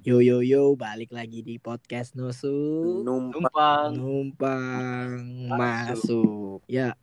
Yo 0.00 0.24
yo 0.24 0.40
yo, 0.40 0.80
balik 0.80 1.12
lagi 1.12 1.44
di 1.44 1.60
podcast 1.60 2.16
Nusu. 2.16 3.04
Numpang. 3.04 3.92
Numpang 3.92 5.12
masuk. 5.52 6.64
Ya, 6.64 6.96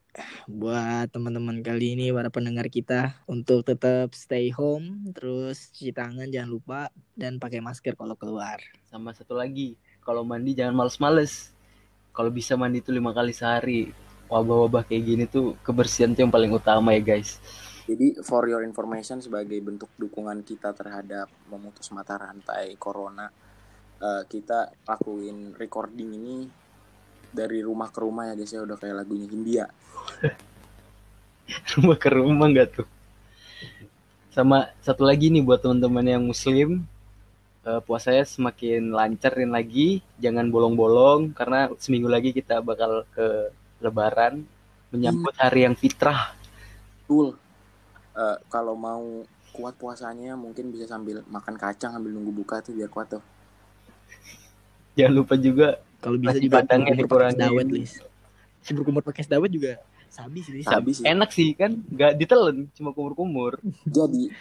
buat 0.49 1.05
teman-teman 1.13 1.61
kali 1.61 1.93
ini 1.93 2.09
para 2.09 2.33
pendengar 2.33 2.65
kita 2.73 3.21
untuk 3.29 3.61
tetap 3.69 4.17
stay 4.17 4.49
home, 4.49 5.13
terus 5.13 5.69
cuci 5.77 5.93
tangan 5.93 6.25
jangan 6.33 6.49
lupa 6.49 6.89
dan 7.13 7.37
pakai 7.37 7.61
masker 7.61 7.93
kalau 7.93 8.17
keluar. 8.17 8.57
Sama 8.89 9.13
satu 9.13 9.37
lagi, 9.37 9.77
kalau 10.01 10.25
mandi 10.25 10.57
jangan 10.57 10.73
males-males. 10.73 11.53
Kalau 12.17 12.33
bisa 12.33 12.57
mandi 12.57 12.81
tuh 12.81 12.97
lima 12.97 13.13
kali 13.13 13.29
sehari. 13.29 13.93
Wabah-wabah 14.25 14.89
kayak 14.89 15.03
gini 15.05 15.23
tuh 15.29 15.53
kebersihan 15.61 16.17
tuh 16.17 16.25
yang 16.25 16.33
paling 16.33 16.49
utama 16.49 16.97
ya 16.97 17.13
guys. 17.13 17.37
Jadi 17.87 18.19
for 18.19 18.43
your 18.51 18.67
information 18.67 19.23
sebagai 19.23 19.55
bentuk 19.63 19.87
dukungan 19.95 20.43
kita 20.43 20.75
terhadap 20.75 21.31
memutus 21.47 21.87
mata 21.95 22.19
rantai 22.19 22.75
corona, 22.75 23.31
uh, 24.03 24.27
kita 24.27 24.75
lakuin 24.83 25.55
recording 25.55 26.11
ini 26.11 26.37
dari 27.31 27.63
rumah 27.63 27.87
ke 27.87 28.03
rumah 28.03 28.27
ya 28.27 28.35
guys 28.35 28.51
ya 28.51 28.59
udah 28.67 28.75
kayak 28.75 28.91
lagunya 28.91 29.27
Hindia. 29.31 29.65
rumah 31.79 31.95
ke 31.95 32.09
rumah 32.11 32.51
nggak 32.51 32.67
tuh? 32.75 32.87
Sama 34.35 34.67
satu 34.83 35.07
lagi 35.07 35.31
nih 35.31 35.47
buat 35.47 35.63
teman-teman 35.63 36.03
yang 36.03 36.27
muslim, 36.27 36.83
uh, 37.63 37.79
puasanya 37.79 38.27
semakin 38.27 38.91
lancarin 38.91 39.55
lagi, 39.55 40.03
jangan 40.19 40.51
bolong-bolong 40.51 41.31
karena 41.31 41.71
seminggu 41.79 42.11
lagi 42.11 42.35
kita 42.35 42.59
bakal 42.59 43.07
ke 43.15 43.47
Lebaran 43.79 44.43
menyambut 44.91 45.39
hari 45.39 45.63
yang 45.63 45.79
fitrah. 45.79 46.35
Betul 47.07 47.46
uh, 48.17 48.37
kalau 48.49 48.73
mau 48.73 49.21
kuat 49.53 49.77
puasanya 49.77 50.33
mungkin 50.33 50.73
bisa 50.73 50.89
sambil 50.89 51.21
makan 51.29 51.55
kacang 51.55 51.93
sambil 51.93 52.11
nunggu 52.11 52.33
buka 52.33 52.59
tuh 52.59 52.73
biar 52.73 52.89
kuat 52.89 53.13
tuh. 53.13 53.23
Jangan 54.97 55.13
lupa 55.13 55.37
juga 55.37 55.77
kalau 56.01 56.17
bisa 56.17 56.41
juga 56.41 56.65
padangnya 56.65 56.93
dikurangi. 56.97 57.37
Dawet, 57.37 57.67
Lis. 57.69 58.01
Si 58.65 58.73
berkumur 58.73 59.05
pakai 59.05 59.23
dawet 59.29 59.53
juga 59.53 59.77
sabi 60.09 60.41
sih, 60.41 60.65
sabi 60.65 60.91
sih. 60.97 61.05
Enak 61.05 61.29
sih 61.29 61.53
kan, 61.53 61.77
nggak 61.77 62.17
ditelen, 62.17 62.73
cuma 62.73 62.89
kumur-kumur. 62.95 63.61
Jadi 63.85 64.33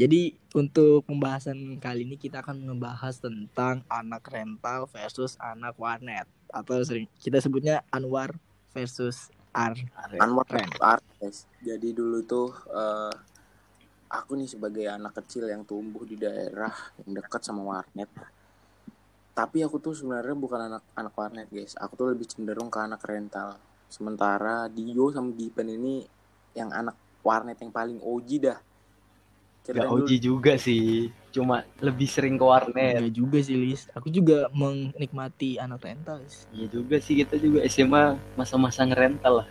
jadi 0.00 0.32
untuk 0.56 1.04
pembahasan 1.04 1.76
kali 1.76 2.08
ini 2.08 2.16
kita 2.16 2.40
akan 2.40 2.64
membahas 2.64 3.20
tentang 3.20 3.84
anak 3.84 4.24
rental 4.32 4.88
versus 4.88 5.36
anak 5.36 5.76
warnet 5.76 6.24
atau 6.48 6.80
sering 6.80 7.04
kita 7.20 7.36
sebutnya 7.36 7.84
Anwar 7.92 8.32
versus 8.72 9.28
Ar 9.50 9.74
Anwar 10.22 10.46
Ar 10.78 11.00
guys. 11.18 11.46
Jadi 11.58 11.90
dulu 11.90 12.22
tuh 12.22 12.50
uh, 12.70 13.12
aku 14.10 14.38
nih 14.38 14.50
sebagai 14.50 14.86
anak 14.86 15.22
kecil 15.22 15.50
yang 15.50 15.66
tumbuh 15.66 16.06
di 16.06 16.14
daerah 16.18 16.70
yang 17.02 17.18
dekat 17.18 17.42
sama 17.42 17.62
warnet. 17.66 18.10
Tapi 19.34 19.58
aku 19.62 19.78
tuh 19.82 19.94
sebenarnya 19.94 20.36
bukan 20.38 20.60
anak 20.70 20.82
anak 20.94 21.14
warnet 21.14 21.48
guys. 21.50 21.74
Aku 21.78 21.98
tuh 21.98 22.08
lebih 22.14 22.26
cenderung 22.30 22.70
ke 22.70 22.78
anak 22.78 23.02
rental. 23.02 23.58
Sementara 23.90 24.70
Dio 24.70 25.10
sama 25.10 25.34
Gipen 25.34 25.66
ini 25.66 26.06
yang 26.54 26.70
anak 26.70 26.94
warnet 27.26 27.58
yang 27.58 27.74
paling 27.74 27.98
OG 27.98 28.28
dah. 28.38 28.58
Gak 29.70 29.86
OG 29.86 30.10
juga 30.18 30.56
sih 30.58 31.10
cuma 31.30 31.62
lebih 31.78 32.10
sering 32.10 32.34
ke 32.36 32.44
warnet. 32.44 33.00
Iya 33.00 33.10
juga 33.10 33.38
sih 33.40 33.56
Lis. 33.56 33.86
Aku 33.94 34.10
juga 34.10 34.50
menikmati 34.50 35.56
anak 35.56 35.86
rental. 35.86 36.22
Iya 36.50 36.66
juga 36.70 36.98
sih 36.98 37.22
kita 37.22 37.38
juga 37.38 37.62
SMA 37.70 38.18
masa-masa 38.34 38.82
ngerental 38.82 39.46
lah. 39.46 39.48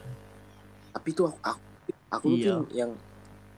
Tapi 0.93 1.09
tuh 1.15 1.31
aku 1.31 1.39
aku, 1.43 1.57
aku 2.11 2.27
iya. 2.35 2.45
tuh 2.59 2.67
yang 2.75 2.91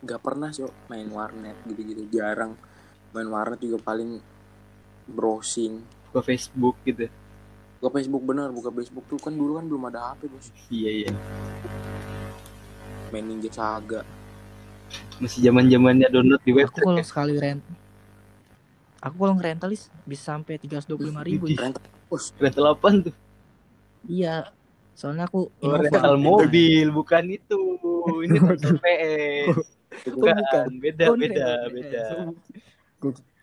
nggak 0.02 0.22
pernah 0.22 0.50
sih 0.50 0.66
main 0.90 1.06
warnet 1.14 1.54
gitu-gitu 1.70 2.10
jarang 2.10 2.58
main 3.14 3.30
warnet 3.30 3.62
juga 3.62 3.78
paling 3.86 4.18
browsing 5.06 5.78
buka 6.10 6.26
Facebook 6.26 6.76
gitu 6.82 7.06
buka 7.78 8.02
Facebook 8.02 8.24
bener 8.26 8.50
buka 8.50 8.74
Facebook 8.74 9.06
tuh 9.06 9.22
kan 9.22 9.34
dulu 9.34 9.62
kan 9.62 9.66
belum 9.70 9.84
ada 9.94 10.14
HP 10.14 10.22
bos 10.34 10.50
iya 10.74 10.90
iya 11.06 11.12
main 13.14 13.26
Ninja 13.30 13.54
Saga 13.54 14.02
masih 15.22 15.46
zaman 15.46 15.70
zamannya 15.70 16.10
download 16.10 16.42
di 16.42 16.52
web 16.58 16.66
aku 16.74 16.82
kalau 16.82 17.06
sekali 17.06 17.38
rent 17.38 17.62
Aku 19.02 19.16
kalau 19.18 19.34
ngerentalis 19.34 19.90
bisa 20.06 20.38
sampai 20.38 20.62
tiga 20.62 20.78
ratus 20.78 20.86
dua 20.86 20.98
puluh 21.02 21.10
lima 21.10 21.26
ribu. 21.26 21.50
Rental, 21.50 21.82
rental 22.38 22.66
apa 22.70 22.88
tuh? 23.10 23.16
Iya, 24.06 24.36
soalnya 24.94 25.26
aku 25.26 25.50
oh, 25.50 25.74
rental 25.74 26.16
mobil 26.22 26.94
bukan 26.94 27.34
itu. 27.34 27.62
Ini 28.30 28.38
rental 28.38 28.78
PS. 28.78 29.58
Bukan, 30.08 30.34
bukan. 30.40 30.68
beda 30.80 31.04
oh, 31.12 31.20
beda 31.20 31.48
beda. 31.68 32.06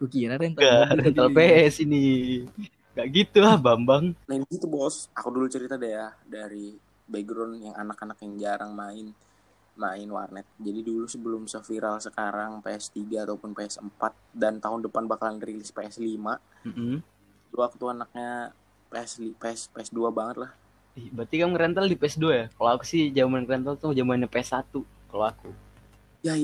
Gue 0.01 0.09
kira 0.09 0.41
rental 0.41 0.65
Gak, 0.65 0.87
rental 0.97 1.29
PS 1.37 1.85
ini. 1.85 2.05
Gak 2.97 3.09
gitu 3.13 3.45
lah 3.45 3.61
Bambang. 3.61 4.17
Nah 4.25 4.37
gitu 4.49 4.65
bos. 4.65 5.13
Aku 5.13 5.29
dulu 5.29 5.45
cerita 5.47 5.77
deh 5.77 5.93
ya 5.93 6.09
dari 6.25 6.73
background 7.05 7.61
yang 7.61 7.77
anak-anak 7.77 8.17
yang 8.25 8.35
jarang 8.41 8.73
main 8.73 9.13
main 9.79 10.11
warnet. 10.11 10.45
Jadi 10.59 10.81
dulu 10.83 11.07
sebelum 11.07 11.47
seviral 11.47 12.03
sekarang 12.03 12.61
PS3 12.61 13.25
ataupun 13.25 13.55
PS4 13.55 14.03
dan 14.35 14.59
tahun 14.59 14.85
depan 14.85 15.07
bakalan 15.07 15.39
rilis 15.39 15.71
PS5. 15.71 16.05
Mm 16.05 16.73
-hmm. 16.75 16.95
Dulu 17.55 17.61
waktu 17.63 17.85
anaknya 17.89 18.53
PS 18.91 19.23
PS 19.39 19.61
PS2 19.73 20.11
banget 20.11 20.37
lah. 20.45 20.51
Berarti 21.15 21.35
kamu 21.39 21.55
rental 21.55 21.87
di 21.87 21.95
PS2 21.95 22.27
ya? 22.35 22.45
Kalau 22.51 22.71
aku 22.75 22.85
sih 22.85 23.15
zaman 23.15 23.47
rental 23.47 23.79
tuh 23.79 23.95
zamannya 23.95 24.27
PS1 24.27 24.67
kalau 25.09 25.25
aku. 25.31 25.51
Ya 26.27 26.35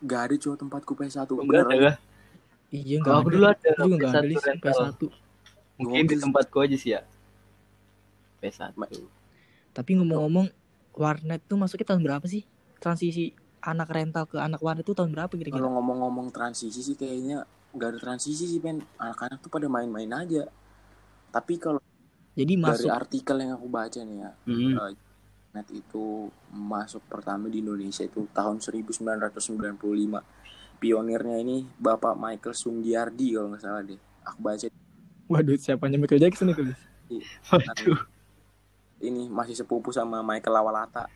gak 0.00 0.32
ada 0.32 0.34
cowok 0.40 0.56
tempatku 0.64 0.92
PS1. 0.96 1.28
Oh, 1.28 1.44
enggak 1.44 1.68
ada. 1.68 2.00
Iya 2.72 3.04
enggak. 3.04 3.12
Kalau 3.12 3.20
aku 3.20 3.30
dulu 3.36 3.46
ada 3.46 3.68
juga 3.76 3.84
enggak 3.84 4.12
ada 4.16 4.56
PS1. 4.64 5.00
Mungkin 5.78 6.02
di 6.08 6.16
tempatku 6.16 6.56
aja 6.64 6.76
sih 6.80 6.90
ya. 6.96 7.04
PS1. 8.40 8.72
Tapi 9.76 9.90
ngomong-ngomong 10.00 10.48
warnet 10.96 11.44
tuh 11.46 11.60
masuknya 11.60 11.94
tahun 11.94 12.02
berapa 12.02 12.26
sih? 12.26 12.42
Transisi 12.78 13.34
anak 13.62 13.88
rental 13.90 14.24
ke 14.30 14.38
anak 14.38 14.62
warnet 14.62 14.86
itu 14.86 14.94
tahun 14.94 15.10
berapa 15.12 15.32
kira-kira? 15.34 15.58
Kalau 15.58 15.74
ngomong-ngomong 15.78 16.30
transisi 16.30 16.80
sih 16.80 16.94
kayaknya 16.94 17.44
nggak 17.74 17.88
ada 17.94 17.98
transisi 18.00 18.46
sih 18.46 18.58
Ben. 18.62 18.80
Anak-anak 18.96 19.38
tuh 19.42 19.50
pada 19.50 19.66
main-main 19.66 20.08
aja. 20.14 20.46
Tapi 21.28 21.54
kalau 21.60 21.82
jadi 22.38 22.54
masuk 22.54 22.88
dari 22.88 22.94
artikel 22.94 23.36
yang 23.42 23.52
aku 23.58 23.66
baca 23.66 24.00
nih 24.00 24.18
ya, 24.22 24.30
hmm. 24.46 24.72
uh, 24.78 24.90
net 25.58 25.68
itu 25.74 26.30
masuk 26.54 27.02
pertama 27.10 27.50
di 27.50 27.60
Indonesia 27.60 28.06
itu 28.06 28.30
tahun 28.30 28.62
1995. 28.62 29.74
Pionirnya 30.78 31.36
ini 31.42 31.66
Bapak 31.74 32.14
Michael 32.14 32.54
Sunggiardi 32.54 33.34
kalau 33.34 33.50
nggak 33.50 33.62
salah 33.62 33.82
deh. 33.82 33.98
Aku 34.22 34.38
baca. 34.38 34.66
Waduh, 35.28 35.58
siapanya 35.58 35.98
Michael 35.98 36.22
Jackson 36.22 36.54
itu? 36.54 36.62
Waduh. 37.50 38.00
Ini 39.02 39.26
masih 39.26 39.58
sepupu 39.58 39.90
sama 39.90 40.22
Michael 40.22 40.54
Lawalata 40.54 41.10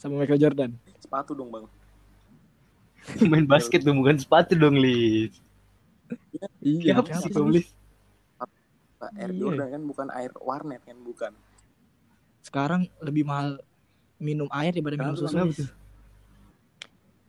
sama 0.00 0.24
Michael 0.24 0.40
Jordan. 0.40 0.70
Sepatu 0.96 1.36
dong 1.36 1.52
bang. 1.52 1.66
Main 3.30 3.44
basket 3.44 3.84
dong 3.84 4.00
bukan 4.00 4.16
sepatu 4.16 4.56
dong 4.56 4.80
Lis. 4.80 5.36
iya. 6.64 6.96
Siapa 6.96 7.20
sih 7.20 7.28
Lis? 7.52 7.68
Air 9.20 9.32
iya. 9.36 9.40
Jordan 9.44 9.68
kan 9.68 9.82
bukan 9.84 10.06
air 10.16 10.32
warnet 10.40 10.80
kan 10.88 10.96
bukan. 11.04 11.32
Sekarang 12.40 12.88
lebih 13.04 13.28
mahal 13.28 13.60
minum 14.16 14.48
air 14.48 14.72
daripada 14.72 14.96
minum 14.96 15.16
susu. 15.20 15.68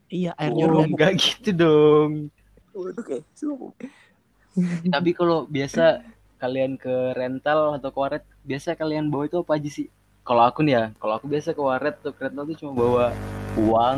Iya 0.08 0.32
air 0.40 0.52
oh, 0.56 0.60
Jordan. 0.64 0.88
Enggak 0.96 1.12
gitu 1.20 1.52
dong. 1.52 2.12
Waduh 2.72 3.04
kayak 3.04 3.28
Tapi 4.96 5.10
kalau 5.12 5.44
biasa 5.48 6.04
kalian 6.40 6.80
ke 6.80 7.16
rental 7.20 7.76
atau 7.76 7.92
ke 7.92 8.00
warnet, 8.00 8.24
biasa 8.48 8.80
kalian 8.80 9.12
bawa 9.12 9.28
itu 9.28 9.44
apa 9.44 9.60
aja 9.60 9.70
sih? 9.72 9.88
Kalau 10.22 10.44
aku 10.46 10.62
nih 10.62 10.74
ya 10.78 10.84
kalau 11.02 11.18
aku 11.18 11.26
biasa 11.26 11.58
ke 11.58 11.62
waret 11.62 11.96
atau 11.98 12.14
kereta 12.14 12.46
tuh 12.46 12.56
cuma 12.58 12.72
bawa 12.78 13.06
uang. 13.58 13.98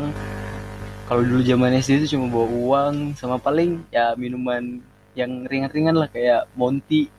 Kalau 1.04 1.20
dulu 1.20 1.44
zaman 1.44 1.76
SD 1.76 2.00
itu 2.00 2.16
cuma 2.16 2.32
bawa 2.32 2.48
uang 2.48 2.94
sama 3.12 3.36
paling 3.36 3.84
ya 3.92 4.16
minuman 4.16 4.80
yang 5.12 5.44
ringan-ringan 5.44 6.00
lah 6.00 6.08
kayak 6.08 6.48
Monty. 6.56 7.12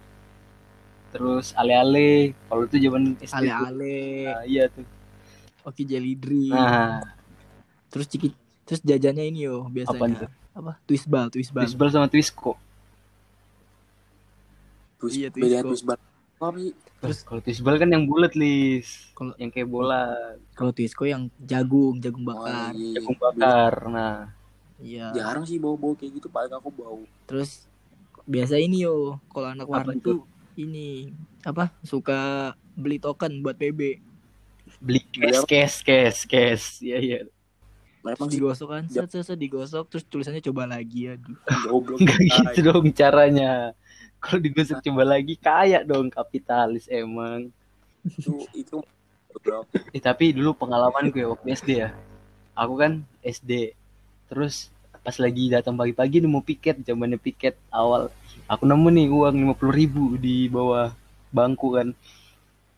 Terus 1.14 1.54
ale-ale. 1.54 2.34
Kalau 2.50 2.66
itu 2.66 2.82
zaman 2.82 3.14
SD 3.22 3.46
ale-ale. 3.46 3.98
Nah, 4.26 4.42
iya 4.50 4.66
tuh. 4.74 4.84
Oke 5.70 5.86
jelly 5.86 6.18
drink. 6.18 6.58
Nah. 6.58 7.06
Terus 7.94 8.10
ciki 8.10 8.34
terus 8.66 8.82
jajannya 8.82 9.30
ini 9.30 9.46
yo 9.46 9.70
biasanya. 9.70 10.26
Apa, 10.26 10.34
apa? 10.58 10.72
Twist 10.90 11.06
ball 11.06 11.30
twist 11.30 11.54
ball. 11.54 11.64
Twist 11.70 11.78
ball 11.78 11.92
sama 11.94 12.10
twist 12.10 12.34
kok. 12.34 12.58
Twist, 14.98 15.16
iya, 15.22 15.30
twist, 15.30 15.62
twist 15.62 15.86
ball 15.86 16.02
tapi 16.36 16.76
terus 17.00 17.24
kalau 17.24 17.42
tisbal 17.42 17.76
kan 17.80 17.90
yang 17.90 18.04
bulat 18.06 18.36
lis. 18.36 19.12
Kalau 19.16 19.32
yang 19.40 19.52
kayak 19.52 19.70
bola. 19.72 20.36
kalau 20.56 20.72
tisco 20.76 21.08
yang 21.08 21.32
jagung 21.40 22.00
jagung 22.04 22.28
bakar. 22.28 22.72
oh, 22.72 22.78
iya. 22.78 22.94
jagung 23.00 23.18
bakar 23.18 23.74
nah. 23.88 24.18
Iya. 24.76 25.16
Jarang 25.16 25.48
sih 25.48 25.56
bau 25.56 25.80
bau 25.80 25.96
kayak 25.96 26.20
gitu 26.20 26.28
paling 26.28 26.52
aku 26.52 26.70
bau. 26.76 27.02
Terus 27.28 27.64
biasa 28.28 28.60
ini 28.60 28.84
yo 28.84 29.22
kalau 29.32 29.54
anak 29.54 29.68
warna 29.70 29.96
tuh 30.02 30.28
ini 30.60 31.14
apa 31.46 31.72
suka 31.86 32.52
beli 32.76 32.98
token 33.00 33.40
buat 33.46 33.56
PB 33.56 34.02
beli 34.82 35.02
cash 35.14 35.46
cash 35.48 35.76
cash 35.86 36.20
cash. 36.28 36.66
Iya 36.84 36.98
iya. 37.00 37.20
Memang 38.06 38.30
sih. 38.30 38.38
digosok 38.38 38.68
kan? 38.70 38.84
Set, 38.86 39.10
set, 39.10 39.26
set, 39.26 39.38
digosok 39.40 39.90
terus 39.90 40.06
tulisannya 40.06 40.44
coba 40.46 40.70
lagi 40.70 41.10
aduh. 41.10 41.38
Goblok. 41.66 41.98
Enggak 42.06 42.20
gitu 42.54 42.60
dong 42.70 42.86
caranya. 42.94 43.74
Kalau 44.26 44.42
digosok 44.42 44.82
coba 44.82 45.06
lagi 45.06 45.38
kaya 45.38 45.86
dong 45.86 46.10
kapitalis 46.10 46.90
emang. 46.90 47.54
itu 48.10 48.42
itu 48.58 48.82
Eh 49.94 50.02
tapi 50.02 50.34
dulu 50.34 50.58
pengalaman 50.58 51.14
gue 51.14 51.30
waktu 51.30 51.54
SD 51.54 51.70
ya. 51.86 51.94
Aku 52.58 52.74
kan 52.74 53.06
SD. 53.22 53.78
Terus 54.26 54.74
pas 55.06 55.14
lagi 55.22 55.54
datang 55.54 55.78
pagi-pagi 55.78 56.26
nemu 56.26 56.42
piket, 56.42 56.82
zamannya 56.82 57.22
piket 57.22 57.54
awal. 57.70 58.10
Aku 58.50 58.66
nemu 58.66 58.90
nih 58.90 59.06
uang 59.14 59.36
50 59.54 59.70
ribu 59.70 60.04
di 60.18 60.50
bawah 60.50 60.90
bangku 61.30 61.78
kan. 61.78 61.94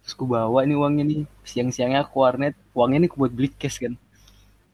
Terus 0.03 0.13
aku 0.19 0.27
bawa 0.27 0.67
nih 0.67 0.75
uangnya 0.75 1.03
nih. 1.07 1.21
Siang-siangnya 1.47 2.03
aku 2.03 2.27
warnet. 2.27 2.59
Uangnya 2.75 3.07
nih 3.07 3.09
aku 3.13 3.17
buat 3.23 3.31
beli 3.31 3.49
cash 3.55 3.79
kan. 3.79 3.95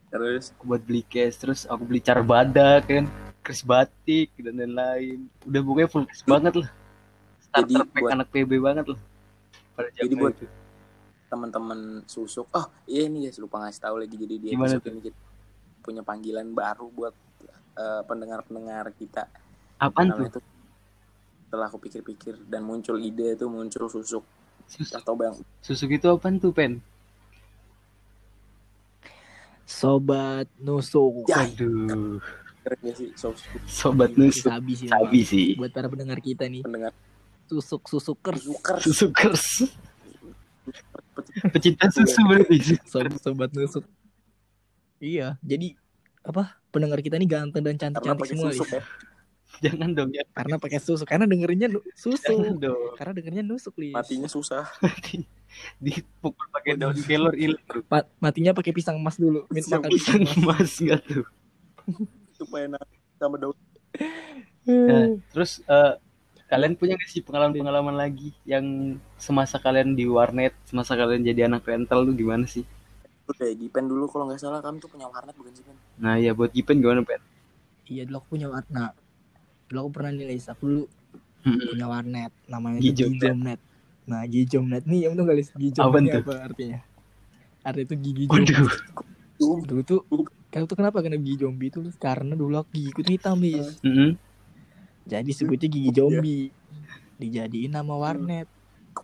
terus 0.10 0.54
Aku 0.58 0.74
buat 0.74 0.82
beli 0.82 1.06
cash. 1.06 1.38
Terus 1.38 1.70
aku 1.70 1.86
beli 1.86 2.02
carbada 2.02 2.82
kan. 2.82 3.06
Kris 3.44 3.62
batik 3.62 4.32
dan 4.38 4.56
lain-lain. 4.56 5.28
Udah 5.44 5.62
pokoknya 5.62 5.88
full 5.88 6.06
cash 6.06 6.24
banget 6.24 6.54
lah. 6.58 6.70
Jadi 7.54 7.76
Starter 7.76 7.92
pack 7.92 8.02
buat- 8.02 8.14
anak 8.14 8.28
PB 8.30 8.52
banget 8.58 8.86
lah. 8.88 9.00
Pada 9.74 9.88
Jadi 9.92 10.16
buat- 10.16 10.34
itu. 10.34 10.48
teman-teman 11.26 11.80
susuk 12.06 12.46
oh 12.48 12.70
iya 12.86 13.10
nih 13.10 13.26
guys 13.26 13.42
lupa 13.42 13.58
ngasih 13.58 13.82
tahu 13.82 13.98
lagi 13.98 14.14
jadi 14.14 14.38
di 14.38 14.54
Gimana 14.54 14.78
episode 14.78 14.86
ini 14.88 15.02
kita 15.02 15.18
punya 15.82 16.02
panggilan 16.02 16.46
baru 16.48 16.86
buat 16.88 17.10
eh, 17.74 18.02
pendengar-pendengar 18.06 18.94
kita 18.94 19.26
Apaan 19.76 20.14
tuh? 20.14 20.22
namanya 20.22 20.38
tuh 20.38 20.44
setelah 21.42 21.66
aku 21.66 21.82
pikir-pikir 21.82 22.38
dan 22.46 22.62
muncul 22.62 23.02
ide 23.02 23.34
itu 23.34 23.50
muncul 23.50 23.90
susuk 23.90 24.22
Susuk, 24.70 24.94
atau 24.94 25.18
bang 25.18 25.34
susuk 25.60 25.90
itu 25.92 26.06
apaan 26.06 26.38
tuh 26.38 26.54
pen? 26.54 26.78
sobat 29.66 30.46
nusuk 30.60 31.26
Ya. 31.26 31.50
Aduh. 31.50 32.22
Keren 32.64 32.80
gak 32.82 32.96
sih 32.96 33.10
Sobat 33.68 34.12
nusuk. 34.14 34.48
sabi 34.48 34.74
sih 34.74 34.88
Sabi 34.88 35.20
sih. 35.22 35.48
buat 35.54 35.70
para 35.70 35.86
pendengar 35.86 36.18
kita 36.18 36.48
nih 36.48 36.64
pendengar 36.64 36.96
susuk 37.46 37.86
susukers 37.86 38.40
susuker 38.42 38.78
Susukers. 38.80 39.46
Pecinta 41.52 41.92
susu 41.92 42.24
berarti. 42.24 42.58
sobat 42.84 43.20
sobat 43.20 43.50
nusuk 43.52 43.84
iya 44.98 45.36
jadi 45.40 45.76
apa 46.24 46.56
pendengar 46.70 46.98
kita 46.98 47.16
nih 47.16 47.28
ganteng 47.30 47.62
dan 47.62 47.76
cantik 47.76 48.00
cantik 48.02 48.28
semua 48.28 48.50
susuk 48.50 48.72
ya 48.72 48.84
Jangan 49.62 49.94
dong 49.94 50.10
ya. 50.10 50.26
karena 50.34 50.58
pakai 50.58 50.82
susuk 50.82 51.06
karena 51.06 51.24
dengerinnya 51.24 51.70
Jangan 51.70 51.94
susuk 51.94 52.58
dong. 52.58 52.80
karena 52.98 53.12
dengernya 53.14 53.44
nusuk 53.44 53.76
Lis. 53.78 53.94
matinya 53.94 54.26
susah 54.26 54.66
Dipukul 55.78 56.50
pakai 56.50 56.74
daun 56.74 56.98
kelor. 56.98 57.30
Ma- 57.86 58.10
matinya 58.20 58.50
pakai 58.52 58.74
pisang 58.74 58.98
emas 58.98 59.16
dulu 59.16 59.46
Min 59.48 59.62
Pisang 59.62 59.78
makan 59.78 59.90
Pisang 59.94 60.18
pisang 60.18 60.42
emas 60.42 60.58
emas 60.58 60.72
enggak 60.82 61.02
tuh. 61.06 61.26
Supaya 62.44 62.66
sama 63.20 63.36
daun 63.40 63.58
Nah, 64.64 65.06
terus 65.32 65.60
eh, 65.68 65.94
kalian 66.48 66.74
punya 66.80 66.96
gak 66.96 67.10
sih 67.12 67.22
pengalaman-pengalaman 67.26 67.96
lagi 67.96 68.32
yang 68.48 68.96
semasa 69.20 69.60
kalian 69.60 69.92
di 69.98 70.06
warnet, 70.08 70.54
semasa 70.64 70.96
kalian 70.96 71.24
jadi 71.24 71.48
anak 71.52 71.64
rental 71.68 72.08
tuh 72.08 72.16
gimana 72.16 72.46
sih? 72.48 72.64
Tuh 73.24 73.34
deh 73.40 73.56
Gipen 73.56 73.88
dulu 73.88 74.06
kalau 74.12 74.28
nggak 74.28 74.40
salah 74.40 74.60
kamu 74.60 74.84
tuh 74.84 74.92
punya 74.92 75.08
warnet 75.08 75.36
bukan 75.36 75.54
sih 75.56 75.64
Pen 75.64 75.78
Nah, 76.00 76.16
ya 76.20 76.32
buat 76.36 76.52
Gipen 76.52 76.80
gimana, 76.84 77.04
Pen? 77.04 77.22
iya 77.88 78.08
dulu 78.08 78.18
aku 78.20 78.28
punya 78.40 78.48
warna 78.48 78.96
dulu 79.68 79.78
aku 79.84 79.92
pernah 79.96 80.12
nih 80.16 80.26
Lis. 80.32 80.48
aku 80.48 80.64
dulu 80.68 80.84
Hmm. 81.44 81.60
punya 81.76 81.88
warnet 81.92 82.32
namanya 82.48 82.80
Gijomnet. 82.80 83.20
Gijomnet 83.20 83.60
nah 84.08 84.24
Gijomnet 84.24 84.84
nih 84.88 85.00
yang 85.08 85.14
tuh 85.20 85.26
kali 85.28 85.44
Gijom 85.60 85.84
Apaan 85.84 86.04
ini 86.04 86.12
tuh? 86.16 86.22
apa 86.24 86.34
artinya 86.48 86.80
artinya 87.64 87.86
itu 87.88 87.96
gigi 88.00 88.24
jom 88.32 88.44
Waduh. 88.44 88.70
dulu 89.68 89.82
tuh 89.84 90.00
kan 90.54 90.70
tuh 90.70 90.78
kenapa 90.78 91.02
kena 91.02 91.18
gigi 91.18 91.42
zombie 91.42 91.74
itu 91.74 91.82
karena 91.98 92.38
dulu 92.38 92.62
aku 92.62 92.78
gigiku 92.78 93.02
tuh 93.02 93.14
hitam 93.18 93.42
Lis. 93.42 93.82
Mm-mm. 93.82 94.14
jadi 95.10 95.32
sebutnya 95.34 95.66
gigi 95.66 95.90
zombie. 95.90 96.54
Dijadiin 97.18 97.74
nama 97.74 97.98
warnet. 97.98 98.46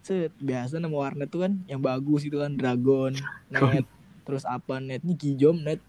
Set 0.06 0.30
biasa 0.38 0.78
nama 0.78 0.94
warnet 0.94 1.34
tuh 1.34 1.50
kan 1.50 1.58
yang 1.66 1.82
bagus 1.82 2.22
itu 2.22 2.38
kan 2.38 2.54
dragon 2.54 3.18
net. 3.50 3.90
Terus 4.30 4.46
apa 4.46 4.78
net? 4.78 5.02
Ini 5.02 5.18
gijom 5.18 5.66
net. 5.66 5.82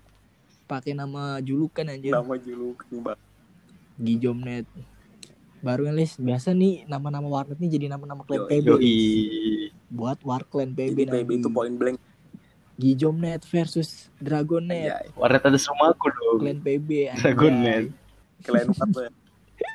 Pakai 0.64 0.96
nama 0.96 1.36
julukan 1.44 1.84
anjir. 1.84 2.16
Nama 2.16 2.34
juluk 2.40 2.88
nih 2.88 3.00
bang 3.04 3.20
gijom 4.00 4.40
net. 4.40 4.64
Baru 5.60 5.84
yang 5.84 6.00
list 6.00 6.16
biasa 6.16 6.56
nih 6.56 6.88
nama-nama 6.88 7.28
warnet 7.28 7.60
nih 7.60 7.76
jadi 7.76 7.92
nama-nama 7.92 8.24
klan 8.24 8.48
PB 8.48 8.80
buat 9.92 10.16
war 10.24 10.46
klan 10.48 10.72
PB 10.72 10.96
jadi 10.96 11.20
PB 11.20 11.30
itu 11.44 11.50
point 11.52 11.76
blank 11.76 12.00
gijom 12.80 13.12
net 13.14 13.44
versus 13.44 13.88
dragon 14.16 14.64
net 14.64 14.88
ya 14.88 14.96
Warnet 15.12 15.44
ada 15.44 15.56
semua 15.56 15.92
aku 15.92 16.08
dong. 16.08 16.40
klan 16.40 16.58
PB 16.58 16.88
anjay. 17.06 17.20
Dragon 17.20 17.54
Net. 17.54 17.84
kalian 18.40 18.72
apa 18.72 18.98
ya 19.04 19.10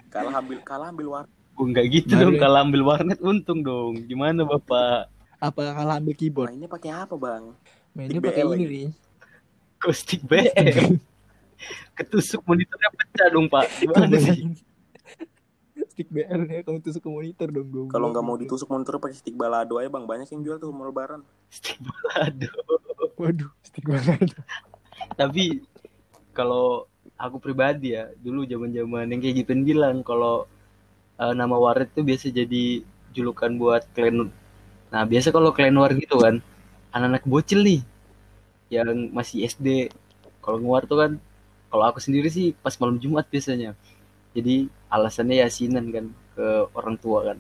kalah 0.10 0.34
ambil 0.36 0.58
kalah 0.60 0.88
ambil 0.90 1.08
warnet 1.12 1.34
Oh, 1.54 1.64
enggak 1.64 1.88
gitu 1.88 2.12
Baru 2.12 2.24
dong 2.26 2.36
kalau 2.36 2.60
ambil 2.60 2.82
warnet 2.84 3.20
untung 3.22 3.62
dong. 3.62 3.96
Gimana 4.04 4.44
Bapak? 4.44 5.08
apa 5.38 5.62
kalah 5.72 5.96
ambil 5.96 6.12
keyboard 6.14 6.50
mainnya 6.52 6.68
pakai 6.68 6.90
apa 6.90 7.14
bang 7.14 7.44
mainnya 7.92 8.20
pakai 8.20 8.42
BL 8.42 8.50
ini 8.50 8.58
lagi. 8.58 8.66
nih 8.66 8.88
Kostik 9.78 10.22
BM. 10.26 10.98
Ketusuk 11.96 12.42
monitornya 12.44 12.90
pecah 12.92 13.28
dong, 13.30 13.48
Pak. 13.48 13.66
Gimana 13.80 14.18
sih? 14.18 14.52
Stick 15.96 16.12
BL 16.12 16.44
ya 16.52 16.60
kamu 16.68 16.84
tusuk 16.84 17.08
ke 17.08 17.10
monitor 17.10 17.48
dong 17.48 17.72
gue 17.72 17.88
kalau 17.88 18.12
nggak 18.12 18.26
mau 18.28 18.36
ditusuk 18.36 18.68
monitor 18.68 19.00
pakai 19.00 19.16
stick 19.16 19.40
balado 19.40 19.80
aja 19.80 19.88
bang 19.88 20.04
banyak 20.04 20.28
yang 20.28 20.44
jual 20.44 20.60
tuh 20.60 20.76
mau 20.76 20.84
lebaran 20.84 21.24
Stick 21.48 21.80
balado. 21.80 22.52
waduh 23.16 23.48
stick 23.64 23.88
BL 23.88 24.28
Tapi 25.16 25.64
kalau 26.36 26.88
aku 27.16 27.40
pribadi 27.40 27.96
ya, 27.96 28.12
dulu 28.20 28.44
zaman-zaman 28.44 29.08
yang 29.12 29.20
kayak 29.24 29.36
Gipen 29.44 29.64
bilang 29.64 30.04
kalau 30.04 30.48
eh, 31.20 31.34
nama 31.36 31.56
warnet 31.56 31.92
tuh 31.96 32.04
biasa 32.04 32.32
jadi 32.32 32.84
julukan 33.16 33.52
buat 33.56 33.88
klan. 33.96 34.28
Nah, 34.92 35.04
biasa 35.08 35.32
kalau 35.32 35.56
klan 35.56 35.76
war 35.80 35.92
gitu 35.96 36.20
kan, 36.20 36.44
anak-anak 36.92 37.24
bocil 37.28 37.64
nih 37.64 37.82
yang 38.72 39.12
masih 39.16 39.48
SD. 39.48 39.92
Kalau 40.44 40.58
ngeluar 40.62 40.84
tuh 40.86 40.98
kan, 41.00 41.12
kalau 41.72 41.84
aku 41.90 42.00
sendiri 42.04 42.28
sih 42.32 42.54
pas 42.60 42.76
malam 42.80 43.00
Jumat 43.00 43.26
biasanya. 43.32 43.74
Jadi 44.36 44.68
alasannya 44.92 45.48
yasinan 45.48 45.86
kan 45.96 46.06
ke 46.36 46.48
orang 46.76 46.96
tua 47.00 47.32
kan. 47.32 47.38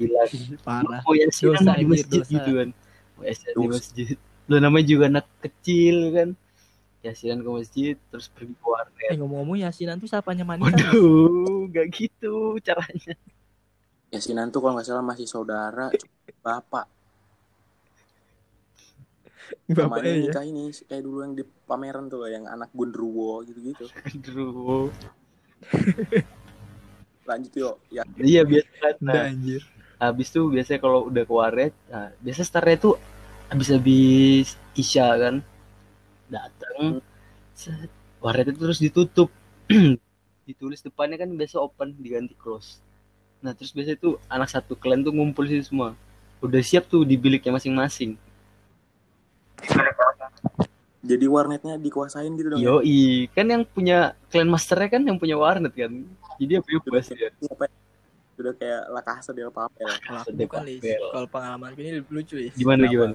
Gila, 0.00 0.24
parah 0.66 1.04
oh 1.04 1.14
yasinan 1.14 1.60
Dosa, 1.60 1.76
di 1.76 1.84
masjid 1.84 2.20
dosa. 2.24 2.32
gitu 2.32 2.50
kan. 2.56 2.68
Oh, 3.20 3.24
yasinan 3.28 3.54
di 3.60 3.68
masjid. 3.68 4.16
Lo 4.48 4.56
namanya 4.56 4.86
juga 4.88 5.04
anak 5.12 5.26
kecil 5.44 5.96
kan. 6.16 6.28
Yasinan 7.04 7.44
ke 7.44 7.50
masjid 7.52 7.94
terus 8.10 8.26
pergi 8.32 8.56
ke 8.56 8.66
warnet. 8.66 9.12
eh 9.12 9.16
ngomong-ngomong 9.20 9.60
Yasinan 9.62 10.02
tuh 10.02 10.10
siapanya 10.10 10.42
Manita 10.42 10.72
Waduh, 10.72 11.68
gak 11.70 11.86
gitu 11.94 12.58
caranya. 12.64 13.14
Yasinan 14.08 14.48
tuh 14.48 14.64
kalau 14.64 14.80
nggak 14.80 14.88
salah 14.88 15.04
masih 15.04 15.28
saudara 15.28 15.92
bapak 16.40 16.88
bapaknya 19.68 19.84
namanya 19.84 20.12
ya 20.12 20.22
nikah 20.28 20.44
ini 20.44 20.64
kayak 20.72 21.02
dulu 21.04 21.18
yang 21.24 21.34
di 21.36 21.44
pameran 21.44 22.04
tuh 22.08 22.28
yang 22.28 22.44
anak 22.48 22.70
Gundruwo 22.72 23.44
gitu-gitu 23.44 23.88
Aduh. 24.08 24.88
Lanjut 27.28 27.52
yuk 27.54 27.76
ya 27.92 28.02
Iya 28.16 28.42
biasa 28.46 28.96
Nah, 29.04 29.28
anjir 29.28 29.62
habis 29.98 30.30
tuh 30.30 30.46
biasanya 30.46 30.78
kalau 30.78 31.10
udah 31.10 31.26
ke 31.26 31.32
warnet, 31.34 31.74
nah, 31.90 32.14
biasa 32.22 32.46
startnya 32.46 32.78
tuh 32.78 32.94
habis-habis 33.50 34.54
isya 34.78 35.10
kan. 35.18 35.34
Datang. 36.30 37.02
set, 37.58 37.90
Warnet 38.22 38.54
itu 38.54 38.60
terus 38.62 38.78
ditutup. 38.78 39.28
Ditulis 40.48 40.80
depannya 40.80 41.18
kan 41.18 41.30
biasa 41.34 41.58
open 41.58 41.98
diganti 41.98 42.38
close. 42.38 42.78
Nah, 43.42 43.52
terus 43.52 43.74
biasa 43.74 43.98
itu 43.98 44.16
anak 44.30 44.48
satu 44.48 44.78
klan 44.78 45.02
tuh 45.02 45.10
ngumpul 45.10 45.44
sih 45.50 45.58
semua. 45.60 45.98
Udah 46.38 46.62
siap 46.62 46.86
tuh 46.86 47.02
di 47.02 47.18
biliknya 47.18 47.58
masing-masing. 47.58 48.14
jadi 51.00 51.26
warnetnya 51.26 51.74
dikuasain 51.76 52.32
gitu 52.32 52.48
dong 52.48 52.58
ya? 52.58 52.74
Yoi, 52.74 53.30
kan 53.30 53.46
yang 53.46 53.62
punya 53.62 53.98
clan 54.28 54.46
masternya 54.46 54.88
kan 54.90 55.02
yang 55.02 55.14
punya 55.14 55.34
warnet 55.34 55.70
kan. 55.70 55.92
Jadi 56.36 56.44
dia 56.44 56.58
bebas 56.60 57.06
ya. 57.08 57.30
Siapa 57.38 57.64
ya? 57.64 57.72
Udah 58.34 58.54
kayak 58.54 58.82
La 58.88 59.02
Casa 59.02 59.30
de 59.30 59.42
Papel. 59.44 59.90
kalau 59.98 60.18
aku 60.20 60.30
Sedih, 60.30 60.46
bukan 60.46 60.62
Lis 60.64 60.78
Papel. 60.80 61.10
kalau 61.10 61.26
pengalaman 61.28 61.70
ini 61.74 61.90
lucu 62.04 62.34
Lis 62.34 62.54
Gimana 62.54 62.82
Kenapa? 62.82 62.92
gimana? 62.92 63.14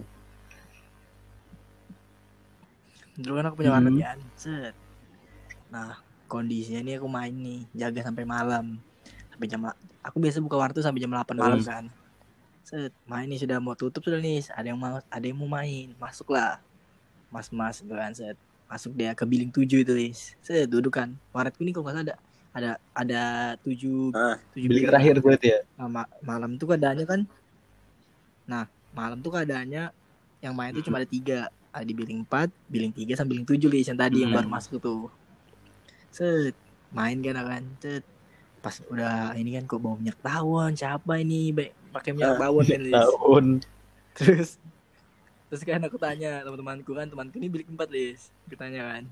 dulu 3.13 3.33
kan 3.35 3.45
aku 3.45 3.55
punya 3.55 3.69
Hmm. 3.69 3.77
warnet 3.79 3.95
kan 4.01 4.19
set 4.33 4.73
nah 5.69 5.97
kondisinya 6.25 6.81
nih 6.81 6.97
aku 6.97 7.05
main 7.07 7.29
nih 7.31 7.61
jaga 7.71 8.01
sampai 8.03 8.25
malam 8.25 8.81
sampai 9.29 9.45
jam 9.45 9.61
aku 10.01 10.17
biasa 10.17 10.41
buka 10.41 10.57
warnet 10.57 10.81
sampai 10.81 10.97
jam 10.97 11.13
8 11.13 11.37
malam 11.37 11.61
Hmm. 11.61 11.67
kan 11.67 11.85
set 12.63 12.89
main 13.05 13.29
nih 13.29 13.37
sudah 13.37 13.61
mau 13.61 13.75
tutup 13.75 14.01
sudah 14.01 14.17
nih 14.17 14.41
ada 14.49 14.65
yang 14.65 14.79
mau 14.79 14.97
ada 14.97 15.21
yang 15.21 15.37
mau 15.37 15.45
main 15.47 15.93
masuklah 15.95 16.57
mas 17.33 17.49
mas 17.49 17.81
gitu 17.81 17.91
kan 17.91 18.13
set. 18.13 18.37
Masuk 18.63 18.93
dia 18.93 19.11
ke 19.11 19.21
billing 19.23 19.49
7 19.49 19.65
itu 19.81 19.91
Lis. 19.91 20.37
Set 20.39 20.65
duduk 20.65 20.93
kan 20.93 21.11
warnetku 21.29 21.61
ini 21.61 21.73
kalau 21.73 21.85
nggak 21.85 22.05
ada 22.05 22.15
ada 22.53 22.71
ada 22.93 23.21
tujuh 23.59 24.13
Ah, 24.13 24.37
tujuh 24.51 24.69
Bilik 24.69 24.77
billing. 24.79 24.87
terakhir 24.87 25.13
berarti 25.19 25.47
ya. 25.49 25.59
Nah, 25.75 25.87
ma- 25.91 26.11
malam 26.21 26.55
tuh 26.55 26.69
keadaannya 26.69 27.03
kan 27.03 27.21
nah 28.43 28.63
malam 28.91 29.17
tuh 29.17 29.31
keadaannya 29.31 29.89
yang 30.39 30.53
main 30.53 30.69
tuh 30.71 30.83
cuma 30.83 30.99
ada 30.99 31.07
tiga. 31.07 31.39
Ada 31.69 31.83
di 31.83 31.93
billing 31.93 32.21
4 32.21 32.53
billing 32.69 32.93
3 32.93 33.17
sama 33.17 33.27
billing 33.27 33.47
7 33.47 33.65
Lis 33.65 33.89
yang 33.89 33.97
tadi 33.97 34.21
yang 34.21 34.29
Hmm. 34.29 34.37
baru 34.39 34.49
masuk 34.51 34.77
tuh. 34.77 35.09
Set 36.09 36.53
main 36.89 37.17
kan 37.19 37.33
kan 37.35 37.63
set. 37.79 38.05
Pas 38.61 38.77
udah 38.85 39.33
ini 39.33 39.57
kan 39.57 39.65
kok 39.65 39.81
bau 39.81 39.97
minyak 39.97 40.15
tawon 40.19 40.71
siapa 40.71 41.17
ini 41.17 41.49
Be- 41.49 41.73
pakai 41.89 42.13
minyak 42.13 42.37
Ah, 42.37 42.39
tawon 42.39 42.63
kan 42.63 42.79
Lis. 42.79 42.93
tahun 42.93 43.45
terus 44.13 44.49
terus 45.53 45.61
kan 45.61 45.77
aku 45.85 46.01
tanya 46.01 46.41
teman-temanku 46.41 46.97
kan 46.97 47.05
temanku 47.05 47.37
ini 47.37 47.45
bilik 47.45 47.69
empat 47.69 47.93
lis 47.93 48.33
ditanya 48.49 48.89
kan 48.89 49.03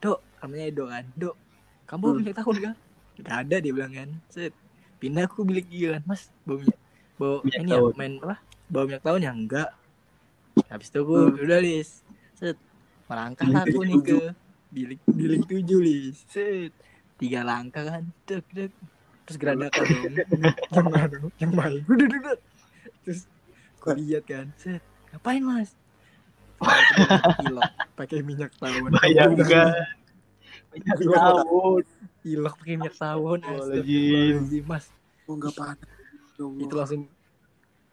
dok 0.00 0.24
namanya 0.40 0.64
Edo 0.70 0.84
kan? 0.86 1.04
Dok 1.12 1.36
kamu 1.84 2.04
Hmm. 2.06 2.16
bilik 2.22 2.34
tahun 2.38 2.56
kan 2.64 2.74
gak 3.18 3.36
ada 3.44 3.56
dia 3.58 3.72
bilang 3.74 3.92
kan. 3.92 4.08
Set 4.30 4.54
pindah 4.96 5.26
aku 5.26 5.42
bilik 5.42 5.66
tiga 5.66 5.98
kan 5.98 6.02
mas. 6.06 6.30
Bau 6.46 6.56
minyak 6.56 6.78
bau 7.18 7.36
Minyak 7.42 7.58
ini 7.58 7.68
ya 7.68 7.76
tawon. 7.76 7.92
main 7.98 8.12
apa? 8.22 8.36
Bau 8.70 8.84
minyak 8.86 9.02
tahun 9.02 9.20
ya? 9.20 9.32
Enggak. 9.34 9.70
Habis 10.70 10.88
itu 10.88 10.98
aku 11.02 11.14
Hmm. 11.18 11.44
udah 11.44 11.58
lis 11.60 11.90
set 12.32 12.56
melangkah 13.10 13.46
lah 13.50 13.62
aku 13.66 13.80
nih 13.84 13.98
ke 14.00 14.18
bilik 14.70 15.00
bilik 15.10 15.40
tujuh 15.50 15.80
lis 15.82 16.16
set 16.30 16.72
tiga 17.18 17.42
langkah 17.42 17.82
kan. 17.84 18.06
Dek 18.24 18.46
dek. 18.54 18.72
Terus 19.26 19.36
geradakan 19.36 19.84
dong. 19.84 21.28
Yang 21.36 21.52
mana 21.52 21.76
yang 21.76 21.90
udah. 21.90 22.38
terus 23.04 23.26
aku 23.82 23.98
lihat 23.98 24.24
kan. 24.24 24.46
Set 24.56 24.80
ngapain 25.14 25.42
mas? 25.44 25.70
Ilok. 27.46 27.70
Pakai 27.94 28.20
minyak 28.22 28.52
tawon. 28.58 28.90
Bayangkan 28.98 29.74
banyak 30.68 30.98
tahun 31.10 31.82
ilok 32.26 32.54
pakai 32.60 32.74
minyak 32.76 32.96
tawon. 32.98 33.38
Astagfirullahaladzim, 33.40 34.64
mas. 34.68 34.84
Oh 35.28 35.34
enggak 35.36 35.54
panas. 35.56 35.78
Ya 36.38 36.44
Allah. 36.46 36.62
itu 36.62 36.74
langsung 36.74 37.02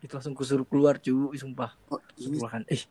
itu 0.06 0.14
langsung 0.14 0.34
kusuruh 0.38 0.68
keluar 0.68 1.02
cu 1.02 1.34
sumpah. 1.34 1.74
Oh, 1.90 2.00
ini 2.22 2.38
keluar 2.38 2.52
kan 2.52 2.64
eh 2.70 2.84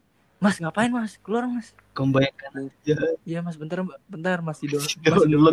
mas 0.43 0.57
ngapain 0.59 0.91
mas? 0.91 1.17
Keluar 1.23 1.47
mas. 1.47 1.73
Kau 1.95 2.09
bayangkan 2.11 2.69
aja. 2.69 2.97
Iya 3.23 3.39
mas 3.41 3.57
bentar 3.57 3.85
bentar 4.11 4.43
download 4.43 4.43
mas 4.43 4.59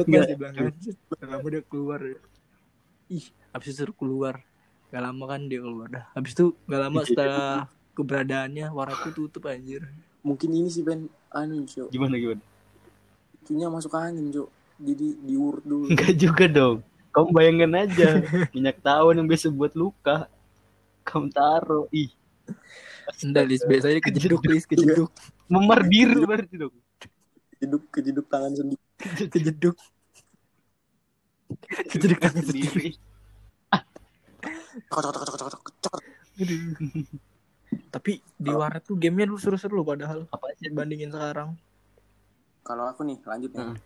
nggak? 0.10 0.25
dia 0.28 0.38
bilang 0.38 0.54
kan 0.58 0.74
Udah 1.12 1.28
lama 1.28 1.48
dia 1.48 1.63
keluar. 1.66 2.00
Ih 3.12 3.25
habis 3.54 3.68
itu 3.72 3.84
suruh 3.84 3.96
keluar. 3.96 4.36
Gak 4.92 5.04
lama 5.08 5.24
kan 5.24 5.48
dia 5.48 5.60
keluar. 5.63 5.88
Dah 5.88 6.06
habis 6.18 6.34
itu 6.36 6.56
gak 6.68 6.82
lama 6.82 7.00
setelah 7.08 7.70
keberadaannya 8.01 8.65
warna 8.70 8.98
itu 8.98 9.10
tutup 9.13 9.46
anjir 9.46 9.86
mungkin 10.22 10.50
ini 10.50 10.67
sih 10.67 10.81
Ben 10.81 11.05
anu, 11.29 11.63
Cok. 11.63 11.89
gimana 11.89 12.17
gimana 12.17 12.41
Itunya 13.41 13.67
masuk 13.67 13.93
angin, 13.93 14.29
Cok. 14.29 14.50
Jadi 14.81 15.08
diurut 15.22 15.62
dulu. 15.62 15.86
enggak 15.89 16.13
juga 16.13 16.46
dong 16.46 16.77
kamu 17.10 17.27
bayangkan 17.29 17.72
aja 17.86 18.10
minyak 18.53 18.77
tawon 18.79 19.17
yang 19.17 19.27
biasa 19.27 19.50
buat 19.50 19.74
luka 19.74 20.25
kamu 21.03 21.29
taruh 21.29 21.86
ih 21.91 22.10
Enggak, 23.22 23.43
Lis. 23.43 23.62
Biasanya 23.62 24.00
kejeduk, 24.00 24.41
Lis. 24.46 24.63
Kejeduk. 24.63 25.12
memar 25.46 25.84
biru 25.84 26.24
berarti 26.24 26.55
dong 26.58 26.74
Kejeduk 27.53 27.84
kejeduk 27.91 28.25
tangan 28.25 28.53
sendiri. 28.55 28.81
Kejeduk. 29.29 29.77
Kejeduk 31.91 32.17
tangan 32.17 32.41
sendiri. 32.41 32.89
Cok, 34.89 35.00
cok, 35.03 35.12
cok, 35.13 35.22
cok, 35.22 35.38
cok, 35.38 35.50
cok, 35.51 35.62
cok. 35.84 36.01
Tapi 37.92 38.24
di 38.40 38.50
warnet 38.50 38.82
tuh 38.82 38.96
gamenya 38.96 39.28
dulu 39.28 39.38
seru-seru 39.38 39.84
padahal. 39.84 40.24
apa 40.32 40.46
aja 40.50 40.64
Dibandingin 40.64 41.12
sekarang. 41.12 41.60
Kalau 42.62 42.88
aku 42.88 43.04
nih, 43.04 43.20
lanjut 43.22 43.52
nih. 43.52 43.68
Heeh. 43.68 43.78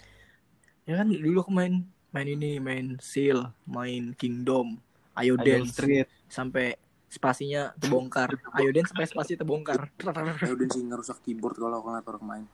Ya 0.86 0.94
kan 1.02 1.08
dulu 1.10 1.38
aku 1.42 1.52
main 1.52 1.82
main 2.14 2.28
ini, 2.30 2.62
main 2.62 3.02
Seal, 3.02 3.50
main 3.66 4.14
Kingdom, 4.14 4.78
Ayo 5.14 5.36
Dance. 5.36 5.74
Street 5.74 6.06
Sampai 6.30 6.78
spasinya 7.08 7.74
terbongkar. 7.76 8.30
Ayo 8.60 8.70
Dance 8.70 8.94
sampai 8.94 9.08
spasi 9.08 9.34
terbongkar. 9.34 9.90
Ya 10.46 10.52
udah 10.54 10.68
sih 10.70 10.84
ngerusak 10.84 11.18
keyboard 11.22 11.58
kalau 11.58 11.82
aku 11.82 11.90
ngeliat 11.90 12.08
orang 12.08 12.26
main. 12.26 12.46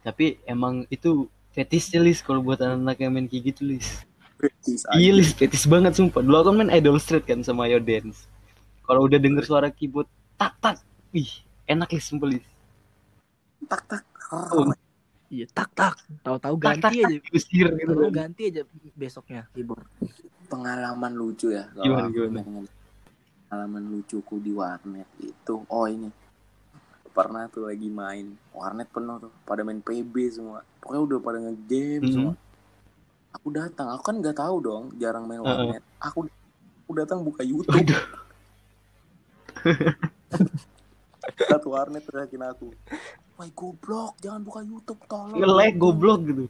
tapi 0.00 0.38
emang 0.46 0.86
itu 0.86 1.26
fetisnya 1.50 1.98
lis 1.98 2.22
kalau 2.22 2.38
buat 2.38 2.62
anak-anak 2.62 2.94
yang 2.96 3.10
main 3.10 3.26
kayak 3.26 3.50
gitu 3.50 3.66
lis 3.66 4.06
Gratis 4.38 4.86
iya 4.94 5.10
aja. 5.10 5.18
lis 5.18 5.34
fetis 5.34 5.66
banget 5.66 5.98
sumpah 5.98 6.22
dulu 6.22 6.36
aku 6.38 6.50
main 6.54 6.70
Idol 6.70 6.94
Street 7.02 7.26
kan 7.26 7.42
sama 7.42 7.66
Ayo 7.66 7.82
Dance 7.82 8.30
kalau 8.86 9.10
udah 9.10 9.18
denger 9.18 9.42
suara 9.42 9.66
keyboard 9.66 10.06
tak 10.36 10.52
tak 10.58 10.76
ih 11.10 11.30
enak 11.66 11.90
lis 11.90 12.04
sumpah 12.04 12.28
lis 12.28 12.44
Tak 13.66 13.82
tak. 13.88 14.02
Oh. 14.30 14.70
Iya, 15.26 15.42
tak 15.50 15.74
tak. 15.74 15.94
Tahu-tahu 16.22 16.54
tak 16.56 16.78
tak 16.78 16.78
ganti 16.78 16.98
tak 16.98 17.02
aja. 17.02 17.14
diusir 17.18 17.66
gitu 17.72 17.90
Tahu 17.90 18.10
ganti 18.14 18.42
aja 18.46 18.62
besoknya 18.94 19.42
keyboard. 19.50 19.82
Pengalaman 20.46 21.12
lucu 21.12 21.50
ya. 21.50 21.66
Gimana, 21.74 22.06
aku 22.06 22.14
gimana? 22.14 22.40
Pengalaman 23.42 23.82
lucuku 23.90 24.38
di 24.38 24.50
warnet 24.50 25.06
itu. 25.18 25.66
Oh 25.66 25.84
ini. 25.84 26.10
Pernah 27.10 27.48
tuh 27.48 27.66
lagi 27.66 27.88
main. 27.88 28.36
Warnet 28.52 28.86
penuh 28.86 29.18
tuh. 29.18 29.32
Pada 29.42 29.62
main 29.62 29.80
PB 29.80 30.14
semua. 30.30 30.62
Pokoknya 30.78 31.00
udah 31.02 31.18
pada 31.18 31.38
nge-game 31.40 32.02
Mhm. 32.02 32.12
semua. 32.12 32.34
Aku 33.32 33.50
datang. 33.50 33.88
Aku 33.90 34.02
kan 34.04 34.16
nggak 34.16 34.36
tahu 34.36 34.60
dong. 34.60 34.84
Jarang 34.94 35.26
main 35.26 35.40
warnet. 35.40 35.82
Aku 35.98 36.28
aku 36.86 36.92
datang 36.94 37.20
buka 37.20 37.42
YouTube. 37.50 37.74
Satu 41.50 41.74
warnet 41.74 42.02
teriakin 42.06 42.42
aku. 42.46 42.68
Woi 43.36 43.50
goblok, 43.52 44.16
jangan 44.22 44.40
buka 44.46 44.60
YouTube 44.64 45.02
tolong. 45.10 45.36
nge-lag 45.36 45.74
goblok 45.76 46.20
gitu 46.24 46.44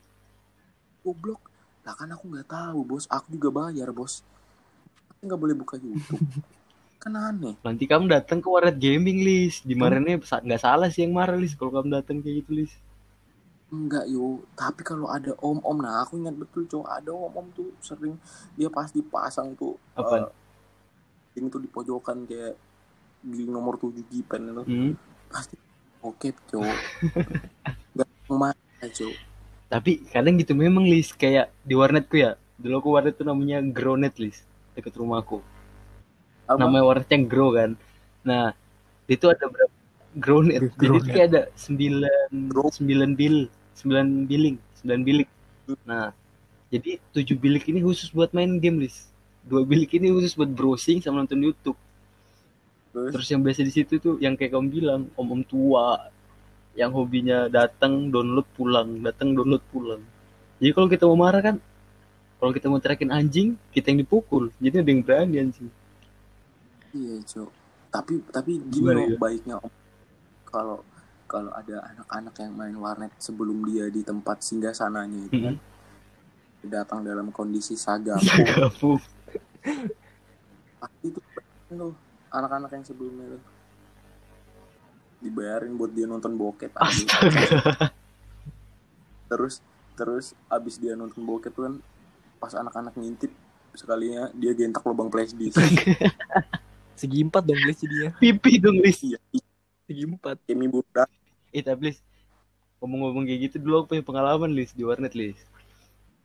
Goblok. 1.03 1.41
Lah 1.87 1.95
kan 1.95 2.11
aku 2.11 2.25
nggak 2.31 2.49
tahu, 2.51 2.79
Bos. 2.85 3.05
Aku 3.09 3.27
juga 3.35 3.49
bayar, 3.51 3.89
Bos. 3.95 4.23
Nggak 5.25 5.39
boleh 5.43 5.57
buka 5.57 5.75
YouTube. 5.79 6.23
kan 6.97 7.13
aneh. 7.15 7.55
nanti 7.63 7.85
kamu 7.87 8.09
datang 8.11 8.39
ke 8.43 8.49
warnet 8.51 8.77
gaming 8.81 9.23
lis 9.23 9.61
dimarahinnya 9.63 10.19
sa- 10.27 10.43
nggak 10.43 10.59
salah 10.59 10.89
sih 10.91 11.05
yang 11.07 11.15
marah 11.15 11.37
lis 11.39 11.55
kalau 11.55 11.71
kamu 11.77 11.89
datang 12.03 12.19
kayak 12.25 12.43
gitu 12.43 12.51
lis 12.59 12.73
Enggak, 13.71 14.07
yo. 14.07 14.27
Tapi 14.55 14.81
kalau 14.87 15.07
ada 15.11 15.35
om-om, 15.43 15.79
nah 15.83 16.03
aku 16.03 16.19
ingat 16.23 16.35
betul, 16.39 16.63
cowok 16.71 16.87
ada 16.89 17.11
om-om 17.11 17.47
tuh 17.51 17.69
sering 17.83 18.15
dia 18.59 18.71
pasti 18.71 19.03
pasang 19.03 19.55
tuh 19.59 19.75
Apaan? 19.95 20.23
eh, 20.23 20.31
ini 21.39 21.47
tuh 21.53 21.61
di 21.61 21.69
pojokan 21.71 22.25
kayak 22.25 22.55
di 23.21 23.45
nomor 23.45 23.77
7 23.77 24.03
gipen 24.09 24.43
itu 24.49 24.63
Hmm. 24.65 24.93
pasti 25.29 25.57
oke, 26.01 26.29
cowok. 26.49 26.77
Enggak 27.95 28.09
mana, 28.31 28.55
cowok. 28.81 29.19
Tapi 29.67 29.93
kadang 30.09 30.39
gitu 30.39 30.55
memang 30.55 30.87
Lis 30.87 31.11
kayak 31.11 31.51
di 31.63 31.75
warnetku 31.75 32.17
ya. 32.17 32.39
Dulu 32.57 32.75
aku 32.81 32.89
warnet 32.95 33.19
tuh 33.19 33.27
namanya 33.27 33.61
Gronet 33.61 34.15
Lis 34.17 34.47
deket 34.73 34.95
rumahku. 34.95 35.43
Apa? 36.47 36.57
Namanya 36.63 36.85
warnetnya 36.87 37.19
Grow 37.27 37.51
kan. 37.53 37.75
Nah, 38.23 38.55
itu 39.11 39.27
ada 39.27 39.45
berapa 39.51 39.75
Gronet. 40.17 40.63
Jadi 40.71 40.79
Gronet. 40.79 41.03
itu 41.03 41.11
kayak 41.11 41.29
ada 41.35 41.43
9 41.59 42.49
Grow. 42.49 42.71
9 42.71 43.19
bil, 43.19 43.37
9 43.75 44.25
billing, 44.31 44.57
9 44.81 45.03
bilik. 45.03 45.29
Nah, 45.83 46.15
jadi 46.71 47.03
7 47.11 47.35
bilik 47.35 47.67
ini 47.67 47.83
khusus 47.83 48.15
buat 48.15 48.31
main 48.31 48.63
game 48.63 48.79
Lis. 48.79 49.11
Dua 49.47 49.63
bilik 49.63 49.95
ini 49.95 50.11
khusus 50.11 50.35
buat 50.35 50.51
browsing 50.51 50.99
sama 50.99 51.23
nonton 51.23 51.39
YouTube. 51.39 51.79
Terus, 52.97 53.13
Terus 53.13 53.29
yang 53.29 53.45
biasa 53.45 53.61
di 53.61 53.73
situ 53.77 54.01
tuh 54.01 54.17
yang 54.25 54.41
kayak 54.41 54.57
kamu 54.57 54.73
bilang, 54.73 55.13
om-om 55.21 55.45
tua 55.45 56.09
yang 56.73 56.97
hobinya 56.97 57.45
datang 57.53 58.09
download 58.09 58.49
pulang, 58.57 59.05
datang 59.05 59.37
download 59.37 59.61
pulang. 59.69 60.01
Jadi 60.57 60.73
kalau 60.73 60.89
kita 60.89 61.05
mau 61.05 61.21
marah 61.21 61.45
kan, 61.45 61.57
kalau 62.41 62.53
kita 62.57 62.73
mau 62.73 62.81
teriakin 62.81 63.13
anjing, 63.13 63.61
kita 63.69 63.93
yang 63.93 64.01
dipukul. 64.01 64.49
Jadi 64.57 64.81
ada 64.81 64.89
yang 64.89 65.05
berani 65.05 65.37
anjing. 65.45 65.69
iya, 66.97 67.21
cowok. 67.21 67.53
Tapi 67.93 68.13
tapi 68.33 68.53
Gimana, 68.73 69.05
loh 69.05 69.13
ya? 69.13 69.19
baiknya 69.21 69.55
om. 69.61 69.73
Kalau 70.49 70.81
kalau 71.29 71.53
ada 71.53 71.85
anak-anak 71.93 72.35
yang 72.41 72.53
main 72.57 72.77
warnet 72.81 73.13
sebelum 73.21 73.61
dia 73.69 73.93
di 73.93 74.01
tempat 74.01 74.41
singgah 74.41 74.73
sananya 74.73 75.21
itu 75.29 75.37
kan 75.43 75.57
datang 76.65 77.05
dalam 77.05 77.29
kondisi 77.29 77.77
Gabung. 77.77 79.03
pasti 80.77 81.07
itu 81.09 81.21
tuh 81.69 81.93
anak-anak 82.33 82.71
yang 82.75 82.85
sebelumnya 82.85 83.27
tuh 83.37 83.43
dibayarin 85.17 85.73
buat 85.75 85.91
dia 85.91 86.07
nonton 86.07 86.37
bokep. 86.37 86.71
Astaga. 86.77 87.91
terus 89.27 89.59
terus 89.99 90.27
abis 90.47 90.79
dia 90.79 90.95
nonton 90.95 91.25
bokep 91.25 91.51
tuh 91.51 91.65
kan 91.67 91.75
pas 92.39 92.53
anak-anak 92.55 92.95
ngintip 92.95 93.33
sekalinya 93.75 94.31
dia 94.33 94.55
gentak 94.55 94.85
lubang 94.87 95.11
flash 95.11 95.35
disk 95.35 95.59
Segi 96.97 97.21
empat 97.21 97.45
dong, 97.45 97.61
Lis 97.61 97.77
jadinya. 97.77 98.11
Pipi 98.17 98.57
dong 98.57 98.81
Lis. 98.81 99.05
iya 99.05 99.21
Segi 99.85 100.09
empat. 100.09 100.41
Emi 100.49 100.67
Buddha 100.67 101.05
Eh 101.53 101.61
tapi 101.61 101.93
ngomong-ngomong 102.81 103.29
kayak 103.29 103.41
gitu 103.49 103.57
dulu 103.61 103.85
aku 103.85 103.97
punya 103.97 104.05
pengalaman 104.05 104.51
Lis 104.57 104.73
di 104.73 104.83
warnet 104.83 105.13
Lis. 105.13 105.37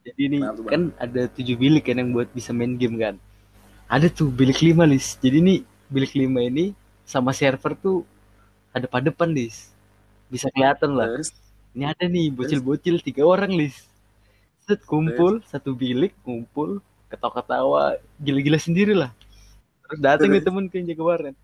Jadi 0.01 0.21
ini 0.31 0.37
kan 0.65 0.95
ada 0.97 1.27
tujuh 1.29 1.59
bilik 1.59 1.85
kan 1.85 1.99
yang 1.99 2.15
buat 2.15 2.31
bisa 2.31 2.55
main 2.55 2.79
game 2.79 2.97
kan. 2.97 3.15
Ada 3.91 4.07
tuh 4.07 4.31
bilik 4.31 4.63
lima 4.63 4.87
Lis. 4.87 5.19
Jadi 5.19 5.43
ini 5.43 5.55
bilik 5.91 6.15
lima 6.15 6.39
ini 6.39 6.71
sama 7.03 7.35
server 7.35 7.75
tuh 7.75 8.07
ada 8.71 8.87
padepan 8.87 9.27
Lis. 9.27 9.69
Bisa 10.31 10.47
kelihatan 10.55 10.95
lah. 10.95 11.11
terus 11.19 11.35
Ini 11.71 11.87
ada 11.87 12.03
nih 12.07 12.31
bocil-bocil 12.31 13.03
tiga 13.03 13.27
orang 13.27 13.51
Lis. 13.51 13.87
Set 14.63 14.81
kumpul 14.87 15.43
satu 15.43 15.75
bilik 15.75 16.15
kumpul 16.23 16.79
ketawa-ketawa 17.11 17.99
gila-gila 18.23 18.55
sendiri 18.55 18.95
lah. 18.95 19.11
Terus 19.83 19.99
datang 19.99 20.31
nih 20.31 20.39
temen 20.39 20.71
ke 20.71 20.79
yang 20.79 20.95
jaga 20.95 21.03
warnet. 21.03 21.37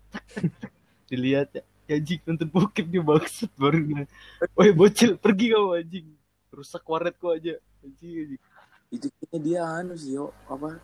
Dilihat 1.12 1.52
ya. 1.52 1.62
ya 1.88 1.94
anjing 2.00 2.20
nonton 2.24 2.48
bokep 2.48 2.84
dia 2.88 3.04
maksud 3.04 3.52
baru 3.56 3.80
bilang, 3.84 4.08
Woi 4.56 4.72
bocil 4.72 5.16
pergi 5.20 5.52
kau 5.52 5.76
anjing 5.76 6.08
rusak 6.52 6.84
warnetku 6.84 7.32
aja 7.32 7.56
anjing 7.84 8.12
anjing 8.24 8.42
itu 8.88 9.06
kayaknya 9.20 9.38
dia 9.44 9.60
anu 9.64 9.92
sih 10.00 10.16
yo 10.16 10.32
apa 10.48 10.80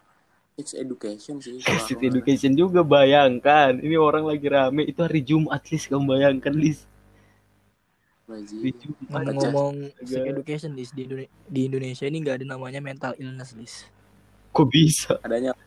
sex 0.55 0.71
education 0.79 1.43
sih 1.43 1.59
ngeliat. 1.59 1.99
education 2.15 2.53
juga 2.55 2.87
bayangkan. 2.87 3.75
Ini 3.75 3.99
orang 3.99 4.23
lagi 4.23 4.47
rame 4.47 4.87
itu 4.87 5.03
hari 5.03 5.21
Jumat 5.21 5.67
Lis 5.67 5.91
kamu 5.91 6.05
bayangkan 6.07 6.55
Lis. 6.55 6.87
Bajing. 8.25 8.61
hari 8.63 8.71
Jumat. 8.79 9.11
Pecah. 9.11 9.35
ngomong 9.35 9.75
Agak. 9.91 10.07
sex 10.07 10.23
education 10.23 10.71
Lis 10.79 10.91
di, 10.95 11.03
Indone- 11.05 11.33
di 11.45 11.61
Indonesia 11.67 12.07
ini 12.07 12.17
nggak 12.23 12.37
ada 12.39 12.47
namanya 12.47 12.79
mental 12.79 13.13
illness 13.19 13.51
Lis. 13.59 13.75
Kok 14.55 14.67
bisa? 14.71 15.19
Adanya. 15.27 15.59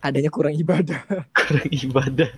Adanya 0.00 0.30
kurang 0.32 0.56
ibadah. 0.56 1.04
Kurang 1.36 1.68
ibadah. 1.68 2.30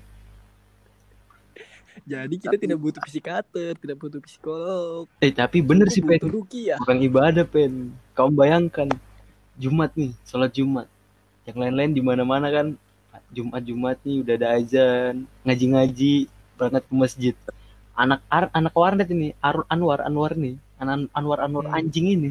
Jadi 2.02 2.34
kita 2.40 2.56
Tapi- 2.56 2.64
tidak 2.66 2.78
butuh 2.80 3.02
psikiater 3.06 3.72
tidak 3.78 3.96
butuh 4.00 4.18
psikolog. 4.18 5.06
Eh 5.22 5.30
tapi 5.30 5.62
bener 5.62 5.86
sih 5.86 6.02
pen. 6.02 6.18
rukiah. 6.18 6.80
Bukan 6.82 6.98
ibadah 6.98 7.46
pen. 7.46 7.94
Kamu 8.18 8.34
bayangkan 8.34 8.90
Jumat 9.54 9.94
nih 9.94 10.10
sholat 10.26 10.50
Jumat 10.50 10.90
yang 11.48 11.56
lain-lain 11.56 11.92
di 11.96 12.02
mana-mana 12.04 12.48
kan. 12.52 12.66
Jumat 13.30 13.62
Jumat 13.62 13.98
nih 14.06 14.22
udah 14.22 14.34
ada 14.38 14.48
azan 14.58 15.26
ngaji-ngaji 15.46 16.26
berangkat 16.58 16.82
ke 16.86 16.94
masjid. 16.94 17.34
Anak 17.94 18.22
ar- 18.30 18.50
anak 18.54 18.74
warnet 18.74 19.08
ini 19.10 19.34
Ar- 19.38 19.66
Anwar 19.70 20.02
Anwar 20.02 20.34
nih. 20.34 20.54
Anak 20.78 21.10
Anwar 21.14 21.38
Anwar 21.42 21.66
Hmm. 21.70 21.78
anjing 21.78 22.06
ini. 22.10 22.30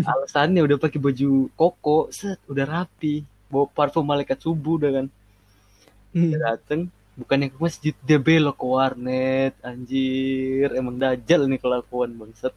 Alasannya 0.00 0.62
udah 0.62 0.78
pakai 0.78 1.00
baju 1.02 1.50
koko 1.58 2.08
set 2.14 2.38
udah 2.48 2.64
rapi. 2.64 3.24
Bawa 3.52 3.68
parfum 3.68 4.04
malaikat 4.06 4.40
subuh 4.40 4.80
udah 4.80 4.90
kan. 5.02 5.06
Hmm. 6.12 6.28
dia 6.28 6.38
dateng 6.40 6.80
bukannya 7.16 7.48
ke 7.48 7.58
masjid 7.60 7.94
dia 8.04 8.20
belok 8.20 8.56
ke 8.60 8.66
warnet 8.68 9.54
anjir. 9.64 10.68
Emang 10.76 10.96
dajal 10.96 11.48
nih 11.48 11.60
kelakuan 11.60 12.12
bangsat 12.16 12.52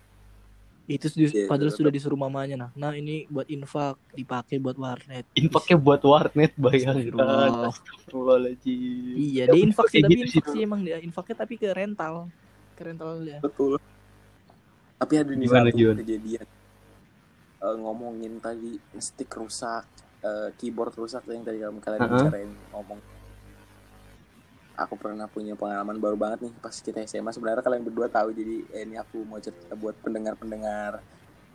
itu 0.86 1.06
sudah- 1.10 1.34
Iya, 1.34 1.46
padahal 1.50 1.72
iya. 1.74 1.78
sudah 1.78 1.92
disuruh 1.92 2.20
mamanya. 2.20 2.56
Nah 2.56 2.70
nah 2.76 2.92
ini 2.94 3.26
buat 3.26 3.50
infak 3.50 3.98
dipakai 4.14 4.62
buat 4.62 4.78
warnet. 4.78 5.26
Infaknya 5.34 5.78
buat 5.78 6.02
warnet 6.02 6.54
bayangkan 6.56 7.02
iya 9.18 9.44
Ya, 9.44 9.44
dia 9.50 9.62
infak 9.62 9.90
sih 9.90 10.02
tapi 10.06 10.14
gitu 10.16 10.26
sih 10.30 10.40
infak 10.40 10.54
sih 10.54 10.62
emang 10.62 10.82
dia. 10.86 10.98
Infaknya 11.02 11.36
tapi 11.36 11.54
ke 11.58 11.68
rental. 11.70 12.30
Ke 12.78 12.82
rental 12.86 13.26
dia. 13.26 13.40
Betul. 13.42 13.82
Tapi 14.96 15.14
ada 15.18 15.32
Gimana, 15.34 15.68
satu 15.68 15.78
Gion? 15.78 15.96
kejadian. 16.00 16.48
Eh, 17.56 17.76
ngomongin 17.82 18.34
tadi 18.38 18.78
stick 19.02 19.34
rusak 19.34 19.90
eh, 20.22 20.50
keyboard 20.56 20.94
rusak 20.94 21.26
yang 21.26 21.42
tadi 21.42 21.62
kamu 21.62 21.82
kalian 21.82 22.00
Uh-uh. 22.00 22.14
bicarain 22.30 22.52
ngomong 22.72 23.00
aku 24.76 25.00
pernah 25.00 25.26
punya 25.32 25.56
pengalaman 25.56 25.96
baru 25.98 26.20
banget 26.20 26.48
nih 26.48 26.54
pas 26.60 26.76
kita 26.76 27.00
SMA 27.08 27.32
sebenarnya 27.32 27.64
kalian 27.64 27.84
berdua 27.88 28.12
tahu 28.12 28.36
jadi 28.36 28.56
eh, 28.76 28.84
ini 28.84 28.96
aku 29.00 29.24
mau 29.24 29.40
cerita 29.40 29.74
buat 29.74 29.96
pendengar-pendengar 30.04 31.00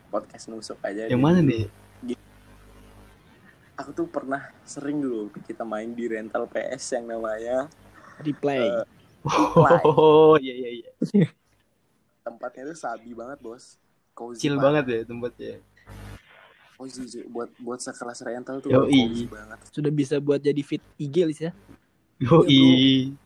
podcast 0.08 0.48
nusuk 0.48 0.80
aja 0.82 1.06
yang 1.06 1.20
mana 1.20 1.44
nih? 1.44 1.68
Aku 3.80 3.96
tuh 3.96 4.04
pernah 4.04 4.52
sering 4.68 5.00
dulu 5.00 5.32
kita 5.40 5.64
main 5.64 5.88
di 5.96 6.04
rental 6.04 6.44
PS 6.52 7.00
yang 7.00 7.16
namanya 7.16 7.64
replay. 8.20 8.68
Eh, 8.68 8.84
oh 9.88 10.36
iya 10.36 10.52
iya 10.52 10.70
iya. 10.84 10.90
Tempatnya 12.20 12.68
tuh 12.68 12.76
sabi 12.76 13.16
banget 13.16 13.40
bos. 13.40 13.80
Cozy 14.12 14.36
chill 14.36 14.60
banget. 14.60 14.84
ya 14.84 15.00
tempatnya. 15.08 15.64
Cuy. 16.76 16.92
buat 17.32 17.48
buat 17.56 17.80
sekelas 17.80 18.20
rental 18.20 18.60
tuh 18.60 18.68
cozy 18.68 19.24
banget. 19.32 19.58
Sudah 19.72 19.88
bisa 19.88 20.20
buat 20.20 20.44
jadi 20.44 20.60
fit 20.60 20.84
IG 21.00 21.16
Lis 21.24 21.40
ya 21.40 21.56
yoi. 22.20 23.16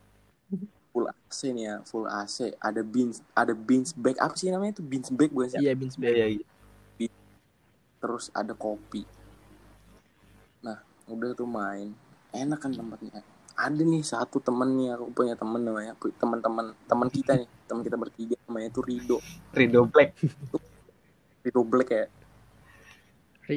Full 0.94 1.10
AC 1.10 1.38
nih 1.50 1.64
ya 1.66 1.76
full 1.82 2.06
AC 2.06 2.54
ada 2.62 2.80
beans 2.86 3.18
ada 3.34 3.50
beans 3.50 3.90
bag. 3.90 4.14
Apa 4.22 4.38
sih 4.38 4.48
namanya 4.54 4.78
itu? 4.78 4.82
Beans 4.86 5.10
bag 5.10 5.34
bukan 5.34 5.50
sih? 5.50 5.58
Iya 5.58 5.74
beans 5.74 5.98
iya 5.98 6.30
iya 6.30 6.46
iya. 7.02 7.10
terus 7.98 8.30
ada 8.30 8.54
kopi. 8.54 9.02
Nah 10.62 10.78
udah 11.10 11.34
tuh 11.34 11.50
main. 11.50 11.90
Enak 12.30 12.62
kan 12.62 12.70
tempatnya. 12.70 13.26
Ada 13.54 13.82
nih 13.82 14.02
satu 14.02 14.38
temen 14.38 14.70
nih 14.78 14.94
aku 14.94 15.10
punya 15.10 15.34
temen 15.34 15.62
namanya. 15.66 15.98
Teman-teman 15.98 16.74
teman 16.86 17.08
kita 17.10 17.34
nih. 17.34 17.48
Teman 17.66 17.82
kita 17.82 17.96
bertiga 17.98 18.38
namanya 18.46 18.70
tuh 18.70 18.82
Rido. 18.86 19.18
Rido 19.50 19.90
Black. 19.90 20.14
Rido 21.42 21.62
Black 21.66 21.90
ya. 21.90 22.06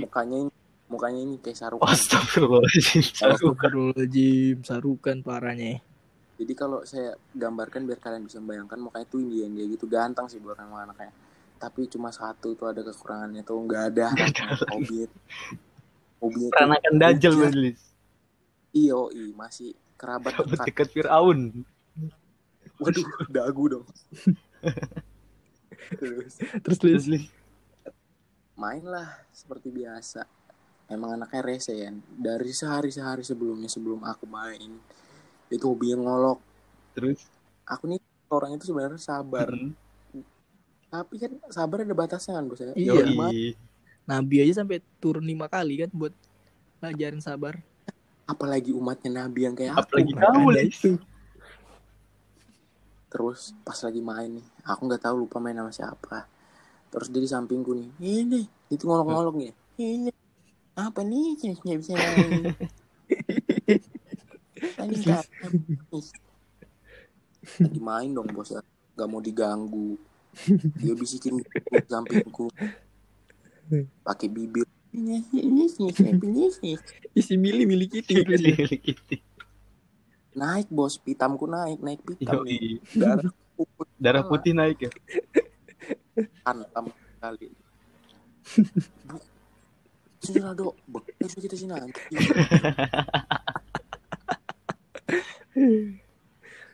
Mukanya 0.02 0.38
ini 0.50 0.52
mukanya 0.88 1.20
ini 1.24 1.36
kayak 1.40 1.58
sarukan 1.60 1.88
Astagfirullahaladzim. 1.88 3.04
Astagfirullahaladzim 3.24 4.58
sarukan 4.64 5.18
parahnya. 5.24 5.84
Jadi 6.38 6.54
kalau 6.54 6.86
saya 6.86 7.18
gambarkan 7.34 7.84
biar 7.90 8.00
kalian 8.00 8.30
bisa 8.30 8.38
membayangkan 8.38 8.78
mukanya 8.78 9.08
tuh 9.10 9.20
Indian 9.20 9.52
dia 9.58 9.66
gitu. 9.68 9.86
Ganteng 9.90 10.30
sih 10.32 10.40
buat 10.40 10.56
sama 10.56 10.86
anaknya 10.86 11.12
tapi 11.58 11.90
cuma 11.90 12.14
satu 12.14 12.54
itu 12.54 12.64
ada 12.70 12.86
kekurangannya 12.86 13.42
tuh 13.42 13.58
nggak 13.66 13.84
ada. 13.94 14.08
Hobinya 14.72 15.08
tuh 15.10 15.22
peranakan 16.54 16.94
dajal. 16.98 17.34
Majelis. 17.34 17.82
Iyo 18.74 19.10
i 19.14 19.34
masih 19.34 19.74
kerabat 19.98 20.38
dekat. 20.38 20.66
dekat 20.70 20.88
Fir'aun. 20.94 21.66
Waduh 22.78 23.06
dagu 23.34 23.64
dong. 23.66 23.86
Terus 25.98 26.38
terus 26.62 26.78
Terus, 26.78 26.80
Lis 26.86 27.06
Lis. 27.10 27.26
mainlah 28.58 29.22
seperti 29.30 29.70
biasa 29.70 30.26
emang 30.88 31.20
anaknya 31.20 31.42
rese 31.44 31.74
ya 31.76 31.92
dari 32.16 32.52
sehari 32.56 32.90
sehari 32.92 33.24
sebelumnya 33.24 33.68
sebelum 33.68 34.04
aku 34.08 34.24
main 34.28 34.80
itu 35.48 35.64
hobinya 35.64 36.00
ngolok. 36.04 36.40
Terus? 36.96 37.24
Aku 37.68 37.88
nih 37.88 38.00
orang 38.32 38.56
itu 38.56 38.72
sebenarnya 38.72 39.00
sabar. 39.00 39.48
Mm. 39.52 39.74
tapi 40.88 41.20
kan 41.20 41.36
sabar 41.52 41.84
ada 41.84 41.92
batasnya 41.92 42.40
kan 42.40 42.48
bos 42.48 42.64
ya? 42.64 42.72
Iya. 42.72 43.12
Nabi 44.08 44.36
aja 44.40 44.64
sampai 44.64 44.80
turun 45.04 45.28
lima 45.28 45.52
kali 45.52 45.84
kan 45.84 45.92
buat 45.92 46.16
ngajarin 46.80 47.20
sabar. 47.20 47.60
Apalagi 48.24 48.72
umatnya 48.72 49.28
nabi 49.28 49.52
yang 49.52 49.56
kayak 49.56 49.76
aku. 49.76 49.84
Apalagi 49.84 50.12
Makanya 50.16 50.32
kamu 50.32 50.50
Lis. 50.56 50.80
Itu 50.80 50.92
terus 53.08 53.56
pas 53.64 53.80
lagi 53.80 54.04
main 54.04 54.30
nih 54.30 54.48
aku 54.68 54.82
nggak 54.84 55.04
tahu 55.08 55.16
lupa 55.28 55.40
main 55.40 55.56
sama 55.56 55.72
siapa. 55.72 56.28
Terus 56.92 57.08
dia 57.12 57.24
di 57.24 57.30
sampingku 57.30 57.72
nih 57.76 57.90
ini 58.04 58.42
itu 58.72 58.84
ngolok-ngolok 58.84 59.36
nih. 59.36 59.52
Ini 59.80 60.12
apa 60.78 61.02
nih 61.02 61.34
jenisnya 61.42 61.74
bisa 61.82 61.92
main 61.98 62.54
Tadi 64.78 64.96
lagi 67.58 67.80
main 67.80 68.10
dong 68.12 68.28
bos. 68.30 68.52
Ya 68.54 68.62
nggak 68.98 69.08
mau 69.10 69.22
diganggu. 69.24 69.98
Dia 70.78 70.94
bisikin 70.94 71.42
di 71.42 71.46
sampingku. 71.88 72.52
Pakai 74.06 74.28
bibir. 74.30 74.66
Ini 74.94 75.22
ini 75.34 75.66
ini 75.66 75.88
ini 75.94 76.46
ini 76.52 76.74
isi 77.14 77.34
mili 77.38 77.66
milik 77.66 78.02
kita 78.02 78.26
Gitu. 78.26 79.18
naik 80.38 80.70
bos. 80.70 81.02
Pitamku 81.02 81.50
naik 81.50 81.82
naik 81.82 82.02
pitam. 82.06 82.46
Yoi. 82.46 82.82
darah 82.94 83.32
putih. 83.58 83.98
Darah 83.98 84.24
putih 84.26 84.54
naik 84.54 84.78
ya? 84.86 84.92
Hantam 86.46 86.90
kali 87.18 87.50
sudah 90.34 90.54
dok. 90.54 90.76
Bekas 90.88 91.34
kita 91.40 91.56
sini 91.56 91.72
nanti 91.72 92.02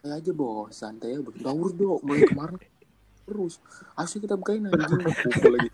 saya 0.03 0.19
aja 0.19 0.31
bos. 0.35 0.75
Santai 0.75 1.15
ya 1.15 1.19
bergaur 1.23 1.71
dok. 1.71 1.99
Mulai 2.03 2.27
kemarin 2.27 2.59
terus. 3.23 3.61
Asli 3.95 4.19
kita 4.19 4.35
bukain 4.35 4.67
anjing. 4.67 5.01
Lagi. 5.47 5.69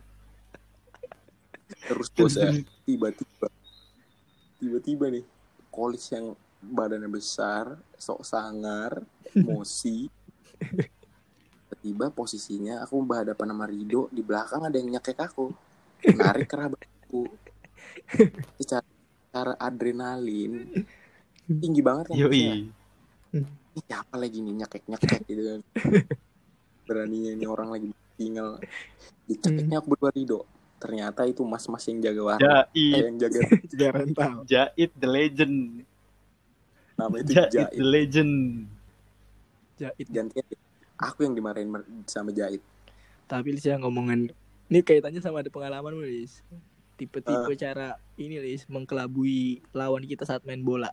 Terus 1.90 2.08
bos 2.14 2.34
ya. 2.38 2.54
Tiba-tiba. 2.86 3.48
Tiba-tiba 4.60 5.06
nih 5.10 5.26
kolis 5.74 6.06
yang 6.14 6.38
badannya 6.60 7.08
besar 7.08 7.80
sok 7.96 8.28
sangar 8.28 9.00
emosi 9.32 10.12
tiba 11.80 12.12
posisinya 12.12 12.84
aku 12.84 13.00
berhadapan 13.08 13.56
sama 13.56 13.66
Rido. 13.66 14.12
Di 14.12 14.20
belakang 14.20 14.68
ada 14.68 14.76
yang 14.76 15.00
nyekek 15.00 15.16
aku. 15.16 15.48
Narik 16.04 16.52
kerabatku 16.52 17.32
secara, 18.60 18.86
secara 19.30 19.54
adrenalin 19.60 20.68
tinggi 21.58 21.82
banget 21.82 22.14
kan 22.14 22.16
ya. 22.18 22.26
Yoi. 22.30 22.70
ini 23.70 23.82
siapa 23.86 24.16
lagi 24.18 24.38
nih 24.42 24.54
nyekek 24.62 24.84
nyekek 24.86 25.22
gitu 25.26 25.42
kan. 25.46 25.62
Beraninya 26.88 27.32
ini 27.34 27.46
orang 27.46 27.70
lagi 27.74 27.90
tinggal. 28.18 28.62
Dicekeknya 29.26 29.82
aku 29.82 29.98
berdua 29.98 30.12
Rido. 30.14 30.40
Ternyata 30.80 31.28
itu 31.28 31.44
mas-mas 31.44 31.84
yang 31.92 32.00
jaga 32.00 32.22
warna 32.24 32.64
eh, 32.72 32.88
Jait, 32.88 33.04
yang 33.04 33.18
jaga 33.20 33.40
juga 33.72 33.88
rental. 33.98 34.34
Jait 34.46 34.92
the 34.96 35.10
legend. 35.10 35.58
nama 37.00 37.16
itu 37.20 37.32
Jait 37.32 37.52
Jait. 37.52 37.72
the 37.76 37.86
legend. 37.86 38.34
jahit 39.80 40.08
gantian 40.12 40.44
aku 41.00 41.24
yang 41.24 41.34
dimarahin 41.36 41.72
sama 42.04 42.36
Jait. 42.36 42.60
Tapi 43.30 43.56
Lis 43.56 43.64
ya 43.64 43.80
ngomongin 43.80 44.34
ini 44.70 44.80
kaitannya 44.84 45.24
sama 45.24 45.40
ada 45.42 45.50
pengalaman 45.50 45.96
Lis 46.04 46.44
tipe-tipe 47.00 47.52
cara 47.56 47.96
ini 48.20 48.44
Lis 48.44 48.68
mengkelabui 48.68 49.64
lawan 49.72 50.04
kita 50.04 50.28
saat 50.28 50.44
main 50.44 50.60
bola 50.60 50.92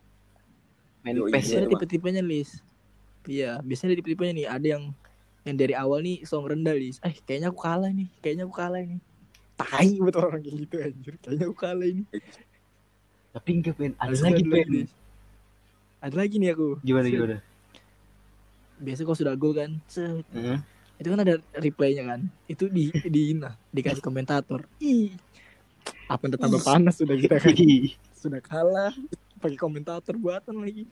Main 1.03 1.19
Yoi, 1.19 1.29
PES 1.29 1.35
ya. 1.35 1.35
gimana, 1.35 1.43
Biasanya 1.43 1.67
tipe-tipenya 1.75 2.23
Lis 2.23 2.63
Iya, 3.27 3.59
biasanya 3.59 3.99
di 3.99 4.03
tipenya 4.07 4.33
nih 4.33 4.47
ada 4.47 4.67
yang 4.79 4.83
yang 5.43 5.55
dari 5.59 5.75
awal 5.75 5.99
nih 6.03 6.23
song 6.23 6.47
rendah 6.47 6.75
lis. 6.75 6.99
Eh, 7.03 7.15
kayaknya 7.27 7.51
aku 7.51 7.59
kalah 7.59 7.91
nih. 7.91 8.07
Kayaknya 8.23 8.43
aku 8.47 8.55
kalah 8.55 8.81
nih. 8.83 8.99
Tai 9.57 9.91
betul 9.99 10.21
orang 10.23 10.41
kayak 10.43 10.55
gitu 10.63 10.75
anjir. 10.79 11.13
Kayaknya 11.19 11.45
aku 11.51 11.57
kalah 11.59 11.87
ini. 11.87 12.03
Tapi 13.35 13.49
enggak 13.53 13.75
pen, 13.75 13.93
ada 13.99 14.07
Harus 14.07 14.21
lagi 14.23 14.43
pen. 14.47 14.67
Lis. 14.71 14.91
Ada 15.99 16.15
lagi 16.15 16.35
nih 16.39 16.49
aku. 16.55 16.67
Gimana 16.83 17.07
gimana? 17.11 17.37
Biasa 18.77 19.01
kalau 19.03 19.17
sudah 19.17 19.33
gol 19.33 19.57
kan, 19.57 19.71
set, 19.89 20.21
Heeh. 20.37 20.61
itu 21.01 21.07
kan 21.09 21.19
ada 21.25 21.41
replaynya 21.57 22.03
kan. 22.05 22.21
Itu 22.45 22.69
di 22.69 22.93
di 22.93 23.33
nah, 23.35 23.57
dikasih 23.73 24.03
komentator. 24.07 24.63
Ih. 24.79 25.11
Apa 26.07 26.27
yang 26.27 26.39
tambah 26.39 26.61
panas 26.63 26.95
sudah 26.99 27.15
kita 27.19 27.35
kan. 27.39 27.53
Sudah 28.15 28.41
kalah. 28.41 28.93
Pakai 29.37 29.57
komentator 29.59 30.17
buatan 30.17 30.65
lagi. 30.65 30.89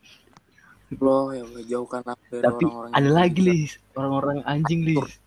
Loh 1.01 1.34
yang 1.34 1.49
dari 1.49 1.65
Tapi 2.45 2.63
orang-orang 2.69 2.91
ada 2.93 3.10
lagi 3.10 3.41
lis, 3.41 3.71
orang-orang 3.97 4.38
anjing 4.45 4.86
lis, 4.86 5.17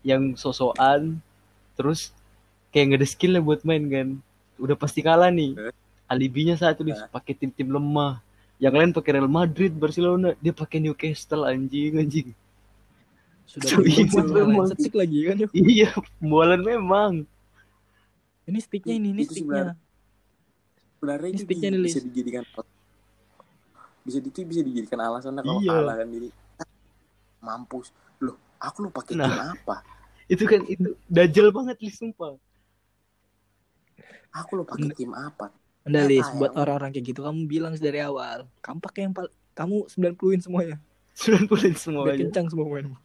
yang 0.00 0.32
sosokan, 0.32 1.20
terus 1.76 2.10
kayak 2.72 2.96
nggak 2.96 3.00
ada 3.04 3.08
skill 3.08 3.36
buat 3.44 3.60
main 3.68 3.84
kan, 3.92 4.08
udah 4.56 4.72
pasti 4.72 5.04
kalah 5.04 5.28
nih. 5.28 5.52
Eh. 5.60 5.74
Alibinya 6.08 6.56
satu 6.56 6.88
lis, 6.88 6.96
Nah. 6.96 7.08
pakai 7.12 7.36
tim-tim 7.36 7.68
lemah. 7.68 8.24
Yang 8.56 8.74
lain 8.78 8.90
pakai 8.96 9.10
Real 9.18 9.28
Madrid, 9.28 9.72
Barcelona, 9.76 10.32
dia 10.40 10.54
pakai 10.56 10.78
Newcastle 10.80 11.44
anjing 11.44 11.98
anjing. 11.98 12.28
Sudah 13.44 13.68
So, 13.68 13.84
iya, 13.84 14.06
memang. 14.08 14.66
lagi 14.72 15.18
kan. 15.28 15.36
Iya, 15.52 15.90
pembolan 16.16 16.62
memang. 16.64 17.12
Ini 18.52 18.60
sticknya 18.60 18.94
ini, 18.94 19.08
ini 19.10 19.22
sticknya. 19.24 19.72
sebenarnya 20.94 21.28
Ini 21.30 21.40
sticknya 21.40 21.70
di- 21.70 21.76
nih, 21.78 21.88
bisa 21.88 22.00
dijadikan 22.02 22.42
bisa 24.02 24.18
itu 24.18 24.38
bisa 24.42 24.60
dijadikan 24.60 24.98
alasan 25.00 25.32
kalau 25.36 25.58
Iya. 25.58 25.72
kalah 25.72 25.94
kan 25.96 26.08
jadi 26.10 26.28
"Ah, 26.58 26.68
mampus 27.40 27.88
loh 28.18 28.34
aku 28.58 28.78
lu 28.82 28.90
pakai 28.90 29.14
Nah. 29.14 29.50
apa 29.52 29.80
Itu 30.24 30.42
kan 30.44 30.60
itu 30.64 30.92
dajal 31.06 31.48
banget 31.50 31.78
lis 31.80 31.96
sumpah. 31.96 32.34
aku 34.30 34.50
lu 34.54 34.64
pakai 34.64 34.90
tim 34.92 35.12
apa 35.12 35.48
Udah 35.82 35.98
Eh, 35.98 36.08
Lis, 36.08 36.22
ayam. 36.24 36.38
buat 36.38 36.52
orang-orang 36.52 36.90
kayak 36.90 37.06
gitu 37.08 37.20
kamu 37.20 37.40
bilang 37.44 37.74
dari 37.74 37.98
awal. 37.98 38.46
Kamu 38.60 38.78
pakai 38.80 39.02
yang 39.02 39.10
pal- 39.12 39.34
kamu 39.52 39.82
90-in 39.88 40.38
semuanya. 40.40 40.78
90 41.12 41.58
Biar 41.58 41.74
semuanya. 41.76 42.22
kencang 42.22 42.46
semua 42.48 42.66
mainmu. 42.68 42.96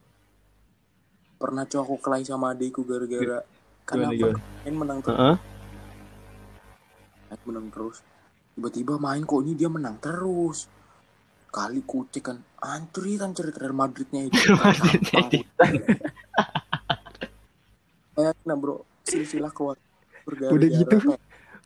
pernah 1.36 1.62
cowok 1.64 1.84
aku 1.84 1.96
kelahi 2.00 2.22
sama 2.24 2.50
adikku 2.50 2.82
gara-gara 2.82 3.42
karena 3.88 4.12
Gimana, 4.12 4.36
gimana? 4.36 4.38
main 4.60 4.76
menang 4.76 4.98
terus 5.00 5.16
Heeh. 5.16 5.36
main 7.28 7.42
menang 7.48 7.66
terus 7.72 7.96
tiba-tiba 8.52 8.94
main 9.00 9.22
kok 9.24 9.40
ini 9.40 9.52
dia 9.56 9.70
menang 9.72 9.96
terus 9.96 10.68
kali 11.48 11.80
kucek 11.80 12.28
kan 12.28 12.36
ya 12.60 13.16
kan 13.16 13.32
cerita 13.32 13.56
Real 13.64 13.72
Madridnya 13.72 14.28
itu 14.28 14.36
kayak 18.12 18.34
nah 18.44 18.56
bro 18.58 18.84
silsilah 19.06 19.48
keluar 19.54 19.80
bergara 20.26 20.52
Udah 20.52 20.68
gitu. 20.68 20.96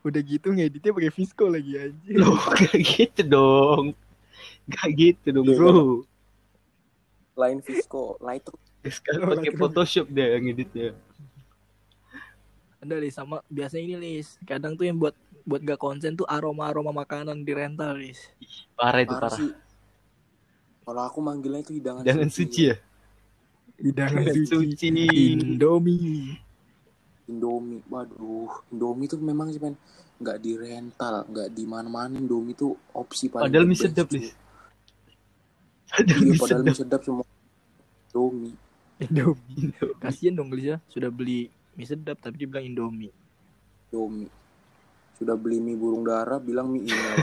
Udah 0.03 0.19
gitu 0.19 0.51
ngeditnya 0.51 0.91
pakai 0.91 1.15
Visco 1.15 1.47
lagi 1.47 1.79
anjir. 1.79 2.19
Loh, 2.19 2.35
gak 2.59 2.75
gitu 2.75 3.23
dong. 3.23 3.95
Gak 4.67 4.89
gitu 4.99 5.31
dong, 5.31 5.47
Iya, 5.47 5.55
bro. 5.59 6.03
lain 7.39 7.59
Visco 7.63 8.19
Lightroom 8.19 8.59
Sekarang 8.83 9.39
pakai. 9.39 9.55
Photoshop 9.55 10.11
deh 10.11 10.27
yang 10.39 10.45
editnya. 10.51 10.91
Ada 12.83 12.99
Lis 12.99 13.15
sama 13.15 13.39
biasanya 13.47 13.95
ini 13.95 13.97
Lis. 14.19 14.35
Kadang 14.43 14.75
tuh 14.75 14.91
yang 14.91 14.99
buat 14.99 15.15
buat 15.47 15.63
gak 15.63 15.79
konsen 15.79 16.19
tuh 16.19 16.27
aroma-aroma 16.27 16.91
makanan 16.91 17.47
di 17.47 17.55
rental 17.55 17.95
Lis. 17.95 18.19
Parah 18.75 19.07
itu 19.07 19.15
parah 19.15 19.39
kalau 20.83 21.03
aku 21.07 21.23
manggilnya 21.23 21.63
itu 21.63 21.79
hidangan 21.79 22.03
Jangan 22.03 22.29
suci 22.29 22.75
ya. 22.75 22.77
Hidangan 23.79 24.27
suci. 24.35 24.51
suci. 24.51 24.89
Indomie. 25.39 26.35
Indomie, 27.31 27.87
waduh, 27.87 28.51
Indomie 28.75 29.07
tuh 29.07 29.23
memang 29.23 29.55
sih 29.55 29.63
men 29.63 29.79
nggak 30.19 30.39
di 30.43 30.59
rental, 30.59 31.23
nggak 31.31 31.49
di 31.55 31.65
mana-mana 31.67 32.19
Indomie 32.19 32.59
tuh 32.59 32.75
opsi 32.95 33.31
paling 33.31 33.47
Padahal 33.47 33.67
mie 33.67 33.79
sedap. 33.79 34.11
Lis. 34.11 34.35
Padahal 35.87 36.19
Iya, 36.19 36.31
mie 36.35 36.39
padahal 36.39 36.61
sedap. 36.61 36.67
mie 36.67 36.79
sedap 36.83 37.01
semua 37.07 37.25
Indomie. 38.11 38.55
Indomie. 38.99 39.71
Kasian 40.03 40.35
dong 40.35 40.51
Lis 40.51 40.67
ya. 40.67 40.77
Sudah 40.91 41.15
beli 41.15 41.47
mie 41.75 41.87
sedap 41.89 42.19
tapi 42.21 42.37
dibilang 42.41 42.65
Indomie. 42.65 43.13
Indomie. 43.91 44.31
Sudah 45.17 45.37
beli 45.39 45.61
mie 45.63 45.79
burung 45.79 46.05
dara, 46.05 46.41
bilang 46.43 46.73
mie 46.73 46.89
email. 46.89 47.17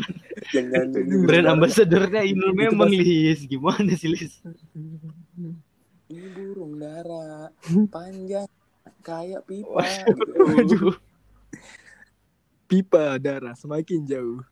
Jangan 0.54 0.86
Brand 1.26 1.48
ambassadornya 1.58 2.22
Inul 2.24 2.52
memang 2.56 2.90
Lis. 2.90 3.44
Gimana 3.46 3.94
sih 3.94 4.10
Lis? 4.10 4.34
Mie 6.10 6.28
burung 6.34 6.80
dara, 6.80 7.52
panjang, 7.90 8.48
kayak 9.04 9.46
pipa. 9.46 9.84
gitu. 10.66 10.90
Pipa 12.66 13.18
darah 13.18 13.54
semakin 13.54 14.06
jauh. 14.06 14.42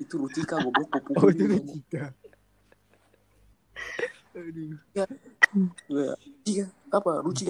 Itu 0.00 0.18
Rutika 0.20 0.58
goblok 0.60 0.90
Oh 1.20 1.30
itu 1.30 1.44
kita. 1.80 2.12
Aduh. 4.34 4.74
Iya, 6.44 6.66
apa? 6.90 7.22
Ruci. 7.22 7.46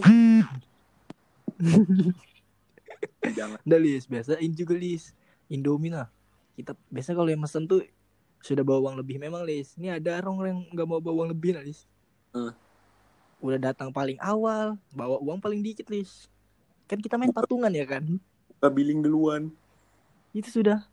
Jangan. 3.25 3.59
Udah 3.65 3.79
Lis, 3.81 4.05
biasain 4.05 4.53
juga 4.53 4.77
Lis. 4.77 5.17
Indomie 5.49 5.93
lah. 5.93 6.09
Kita 6.55 6.77
biasa 6.93 7.17
kalau 7.17 7.29
yang 7.33 7.41
mesen 7.43 7.65
tuh 7.65 7.85
sudah 8.45 8.61
bawa 8.61 8.91
uang 8.91 8.97
lebih 9.01 9.17
memang 9.17 9.43
Lis. 9.49 9.73
Ini 9.81 9.97
ada 9.97 10.21
orang 10.21 10.37
yang 10.45 10.61
nggak 10.77 10.87
mau 10.89 11.01
bawa 11.01 11.25
uang 11.25 11.31
lebih 11.33 11.57
lah 11.57 11.65
Lis. 11.65 11.89
Hmm. 12.37 12.53
Udah 13.41 13.61
datang 13.61 13.93
paling 13.93 14.17
awal, 14.21 14.77
bawa 14.93 15.17
uang 15.21 15.41
paling 15.41 15.65
dikit 15.65 15.89
Lis. 15.89 16.29
Kan 16.85 17.01
kita 17.01 17.17
main 17.17 17.33
patungan 17.33 17.73
ya 17.73 17.89
kan. 17.89 18.05
Kita 18.53 18.69
billing 18.69 19.01
duluan. 19.01 19.49
Itu 20.37 20.49
sudah. 20.61 20.85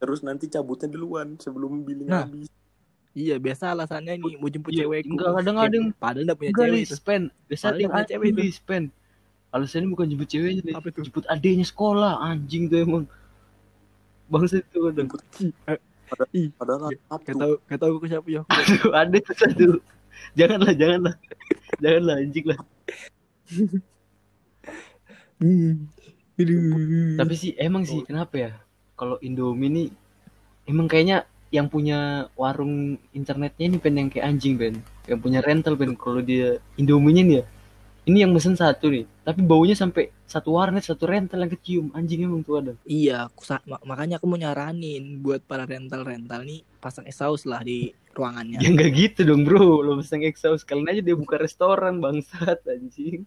Terus 0.00 0.20
nanti 0.24 0.48
cabutnya 0.48 0.88
duluan 0.88 1.36
sebelum 1.36 1.84
billing 1.84 2.08
Nah. 2.08 2.24
habis. 2.24 2.48
Iya 3.14 3.38
biasa 3.38 3.70
alasannya 3.70 4.18
nih 4.18 4.34
mau 4.36 4.50
jemput 4.50 4.74
Iya, 4.74 4.84
cewekku. 4.84 5.14
enggak, 5.14 5.30
kadang 5.38 5.56
ada 5.56 5.70
yang- 5.70 5.94
Padahal 5.94 6.22
enggak 6.26 6.36
punya 6.36 6.50
Enggak 6.50 6.66
cewek 6.66 6.82
itu. 6.82 6.96
Pen. 7.00 7.22
Biasa 7.46 7.62
Padahal 7.64 7.78
yang 7.78 7.90
punya 7.90 8.02
ada 8.02 8.10
cewek 8.10 8.26
itu. 8.26 8.38
Lis, 8.42 8.56
Pen. 8.60 8.84
Alasannya 9.48 9.88
bukan 9.88 10.06
jemput 10.08 10.28
ceweknya, 10.28 10.62
Lis. 10.62 10.74
Apa 10.74 10.88
tuh? 10.90 11.02
Jemput 11.06 11.24
adeknya 11.28 11.62
sekolah. 11.64 12.12
Anjing 12.20 12.62
tuh 12.66 12.78
emang. 12.80 13.04
Bangsa 14.26 14.58
itu 14.58 14.78
kadang. 14.82 15.06
Jemput 15.06 15.22
Ih, 16.30 16.46
padahal 16.52 16.90
Iya. 16.90 16.98
Gak 17.08 17.36
tahu 17.36 17.52
gak 17.64 17.78
tahu 17.78 17.92
aku 17.96 18.06
siapa 18.06 18.28
ya. 18.28 18.42
Aduh, 18.44 18.90
ada 18.92 19.16
tuh 19.16 19.34
satu. 19.36 19.66
Janganlah, 20.34 20.72
janganlah. 20.72 21.14
Janganlah 21.78 22.14
anjing 22.18 22.46
lah. 22.46 22.58
Tapi 27.14 27.34
sih 27.34 27.52
emang 27.54 27.82
sih 27.82 28.02
kenapa 28.02 28.34
ya? 28.34 28.50
Kalau 28.94 29.18
Indomie 29.20 29.70
nih 29.70 29.88
emang 30.66 30.86
kayaknya 30.86 31.26
yang 31.54 31.70
punya 31.70 32.26
warung 32.34 32.98
internetnya 33.14 33.70
ini 33.70 33.78
pen 33.78 33.94
yang 33.94 34.10
kayak 34.10 34.26
anjing 34.26 34.58
pen, 34.58 34.82
yang 35.06 35.22
punya 35.22 35.38
rental 35.38 35.78
pen. 35.78 35.94
Kalau 35.94 36.18
dia 36.18 36.58
Indominya 36.74 37.22
nih 37.22 37.36
ya, 37.38 37.44
ini 38.10 38.18
yang 38.26 38.34
mesen 38.34 38.58
satu 38.58 38.90
nih, 38.90 39.06
tapi 39.22 39.46
baunya 39.46 39.78
sampai 39.78 40.10
satu 40.26 40.58
warnet, 40.58 40.82
satu 40.82 41.06
rental 41.06 41.46
yang 41.46 41.52
kecium. 41.54 41.86
Anjing 41.94 42.26
emang 42.26 42.42
tuh 42.42 42.58
ada. 42.58 42.72
Iya, 42.82 43.30
aku 43.30 43.46
makanya 43.86 44.18
aku 44.18 44.26
mau 44.26 44.34
nyaranin 44.34 45.22
buat 45.22 45.46
para 45.46 45.62
rental-rental 45.62 46.42
nih 46.42 46.66
pasang 46.82 47.06
exhaust 47.06 47.46
lah 47.46 47.62
di 47.62 47.94
ruangannya. 48.10 48.58
Ya 48.58 48.74
nggak 48.74 48.90
gitu 48.98 49.20
dong 49.22 49.46
bro, 49.46 49.78
lo 49.78 49.94
mesen 49.94 50.26
exhaust 50.26 50.66
kalian 50.66 50.90
aja 50.90 51.00
dia 51.06 51.14
buka 51.14 51.38
restoran 51.38 52.02
bangsat 52.02 52.66
anjing. 52.66 53.22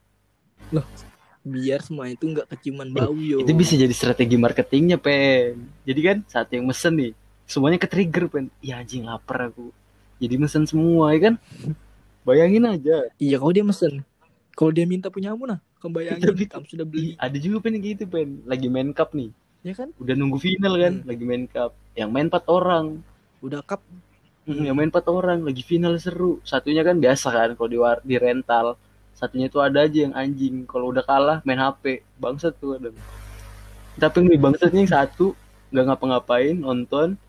Biar 1.47 1.79
semua 1.79 2.11
itu 2.11 2.27
nggak 2.27 2.51
keciuman 2.51 2.91
bau 2.91 3.15
yo. 3.15 3.39
Itu 3.39 3.55
bisa 3.55 3.79
jadi 3.79 3.95
strategi 3.95 4.35
marketingnya 4.35 4.99
pen. 4.99 5.71
Jadi 5.87 6.01
kan 6.03 6.17
saat 6.27 6.51
yang 6.51 6.67
mesen 6.67 6.99
nih, 6.99 7.15
semuanya 7.47 7.79
ke 7.79 7.87
trigger 7.87 8.27
pen. 8.27 8.51
Ya 8.59 8.77
anjing 8.77 9.07
lapar 9.07 9.49
aku. 9.49 9.71
Jadi 10.19 10.35
mesen 10.35 10.67
semua 10.67 11.15
ya 11.15 11.31
kan. 11.31 11.35
Bayangin 12.21 12.67
aja. 12.67 13.07
Iya, 13.15 13.39
kalau 13.39 13.53
dia 13.55 13.63
mesen. 13.63 14.03
Kalau 14.51 14.73
dia 14.73 14.83
minta 14.83 15.07
punyamu 15.07 15.47
nah, 15.47 15.61
kamu 15.79 15.91
bayangin 15.93 16.23
Tapi- 16.33 16.49
kamu 16.49 16.65
sudah 16.65 16.85
beli, 16.85 17.13
ada 17.15 17.37
juga 17.37 17.57
pen 17.63 17.77
gitu 17.79 18.03
pen. 18.05 18.41
Lagi 18.43 18.67
main 18.67 18.91
cup 18.91 19.15
nih. 19.15 19.31
ya 19.65 19.73
kan? 19.75 19.91
Udah 19.99 20.15
nunggu 20.15 20.39
final 20.39 20.79
kan, 20.79 20.93
Hmm. 21.01 21.07
lagi 21.11 21.23
main 21.27 21.43
cup. 21.43 21.75
Yang 21.91 22.09
main 22.13 22.27
empat 22.31 22.43
orang. 22.47 22.85
Udah 23.41 23.59
cup 23.65 23.81
Hmm, 24.47 24.63
yang 24.63 24.79
main 24.79 24.87
empat 24.87 25.03
orang, 25.11 25.43
lagi 25.43 25.59
final 25.59 25.91
seru. 25.99 26.39
Satunya 26.47 26.79
kan 26.79 27.03
biasa 27.03 27.27
kan 27.35 27.49
kalau 27.59 27.67
di 27.67 27.75
di 28.07 28.15
rental. 28.15 28.79
Satunya 29.11 29.51
itu 29.51 29.59
ada 29.59 29.83
aja 29.83 30.07
yang 30.07 30.15
anjing. 30.15 30.63
Kalau 30.63 30.95
udah 30.95 31.03
kalah 31.03 31.37
main 31.43 31.59
HP. 31.59 31.99
Bangsat 32.15 32.55
tuh 32.55 32.79
ada. 32.79 32.95
Tapi 33.99 34.23
yang 34.23 34.39
bangsatnya 34.39 34.79
yang 34.87 34.93
satu 34.93 35.35
nggak 35.67 35.85
ngapa-ngapain 35.91 36.55
nonton 36.55 37.19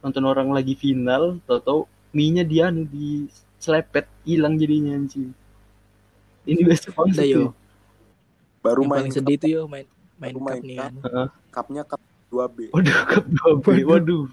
nonton 0.00 0.24
orang 0.24 0.48
lagi 0.50 0.72
final 0.74 1.36
tau-tau 1.44 1.84
mie-nya 2.10 2.42
dia 2.42 2.68
anu 2.68 2.84
di 2.84 3.28
selepet 3.56 4.08
hilang 4.24 4.56
jadinya 4.56 4.96
anjing. 4.96 5.30
Ini 6.42 6.64
udah 6.64 6.78
bangsat 6.96 7.26
yo. 7.28 7.52
Baru 8.60 8.84
Yang 8.84 8.90
main 8.90 8.98
paling 9.00 9.12
sedih 9.12 9.36
tuh 9.36 9.48
yo 9.48 9.62
main 9.64 9.86
main 10.16 10.32
Baru 10.32 10.40
cup 10.40 10.48
main 10.48 10.62
nih 10.62 10.76
cup. 10.76 10.84
kan. 10.84 10.92
Cupnya 11.50 11.82
cup 11.84 12.00
2B. 12.30 12.58
Waduh, 12.72 12.98
cup 13.06 13.24
2B. 13.26 13.66
Waduh, 13.84 14.24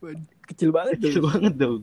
Waduh, 0.00 0.24
kecil 0.46 0.70
banget 0.70 1.00
kecil 1.00 1.12
tuh. 1.16 1.24
banget 1.28 1.54
dong. 1.56 1.82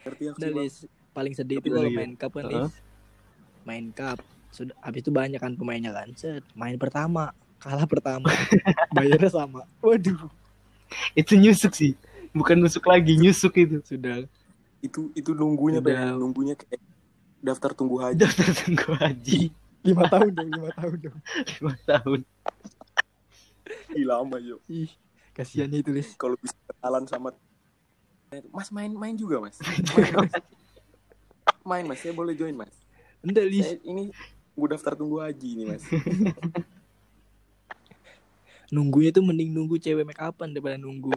Nah, 0.00 0.12
Bang. 0.16 0.52
Lis, 0.56 0.74
paling 1.10 1.34
sedih 1.36 1.60
itu 1.60 1.68
kalau 1.68 1.90
main 1.90 2.12
cup 2.14 2.32
kan. 2.34 2.70
Main 3.62 3.92
cup. 3.92 4.18
Sudah 4.50 4.74
habis 4.82 5.06
itu 5.06 5.10
banyak 5.14 5.38
kan 5.38 5.54
pemainnya 5.54 5.94
kan. 5.94 6.10
Set, 6.18 6.42
main 6.58 6.74
pertama, 6.74 7.30
kalah 7.62 7.86
pertama. 7.86 8.26
Bayarnya 8.96 9.30
sama. 9.30 9.62
Waduh, 9.78 10.26
Itu 11.14 11.38
nyusuk 11.38 11.72
sih. 11.74 11.92
Bukan 12.30 12.58
nusuk 12.60 12.86
lagi, 12.86 13.18
nyusuk 13.18 13.54
itu. 13.58 13.82
sudah 13.82 14.24
Itu 14.80 15.10
itu 15.12 15.30
nunggunya 15.34 15.82
Udah. 15.82 15.88
pengen 15.90 16.16
nunggunya 16.18 16.54
kayak 16.56 16.80
daftar 17.42 17.74
tunggu 17.74 18.00
haji. 18.00 18.18
Daftar 18.22 18.48
tunggu 18.64 18.90
haji 18.96 19.40
lima 19.80 20.04
tahun 20.08 20.30
dong, 20.36 20.48
lima 20.52 20.70
tahun 20.76 20.96
dong. 21.00 21.18
5 21.60 21.88
tahun. 21.88 22.20
Ih, 23.96 24.04
lama 24.06 24.36
yo. 24.38 24.56
Ih, 24.68 24.90
kasihannya 25.32 25.80
itu, 25.80 25.90
Lis. 25.94 26.12
Kalau 26.20 26.36
bisa 26.36 26.54
kenalan 26.68 27.04
sama 27.08 27.28
Mas 28.54 28.70
main 28.70 28.94
main 28.94 29.18
juga 29.18 29.42
mas. 29.42 29.58
Main, 29.58 30.14
mas. 30.14 30.32
main 31.66 31.84
mas, 31.90 31.98
saya 31.98 32.14
boleh 32.14 32.38
join 32.38 32.54
mas. 32.54 32.70
Enggak, 33.26 33.46
Lis. 33.50 33.66
Saya 33.66 33.82
ini 33.82 34.14
gue 34.54 34.68
daftar 34.70 34.94
tunggu 34.94 35.18
haji 35.18 35.48
ini 35.58 35.64
mas. 35.66 35.82
Nunggunya 38.70 39.10
tuh 39.10 39.26
mending 39.26 39.50
nunggu 39.50 39.82
cewek 39.82 40.06
make 40.06 40.22
upan 40.22 40.54
daripada 40.54 40.78
nunggu. 40.78 41.10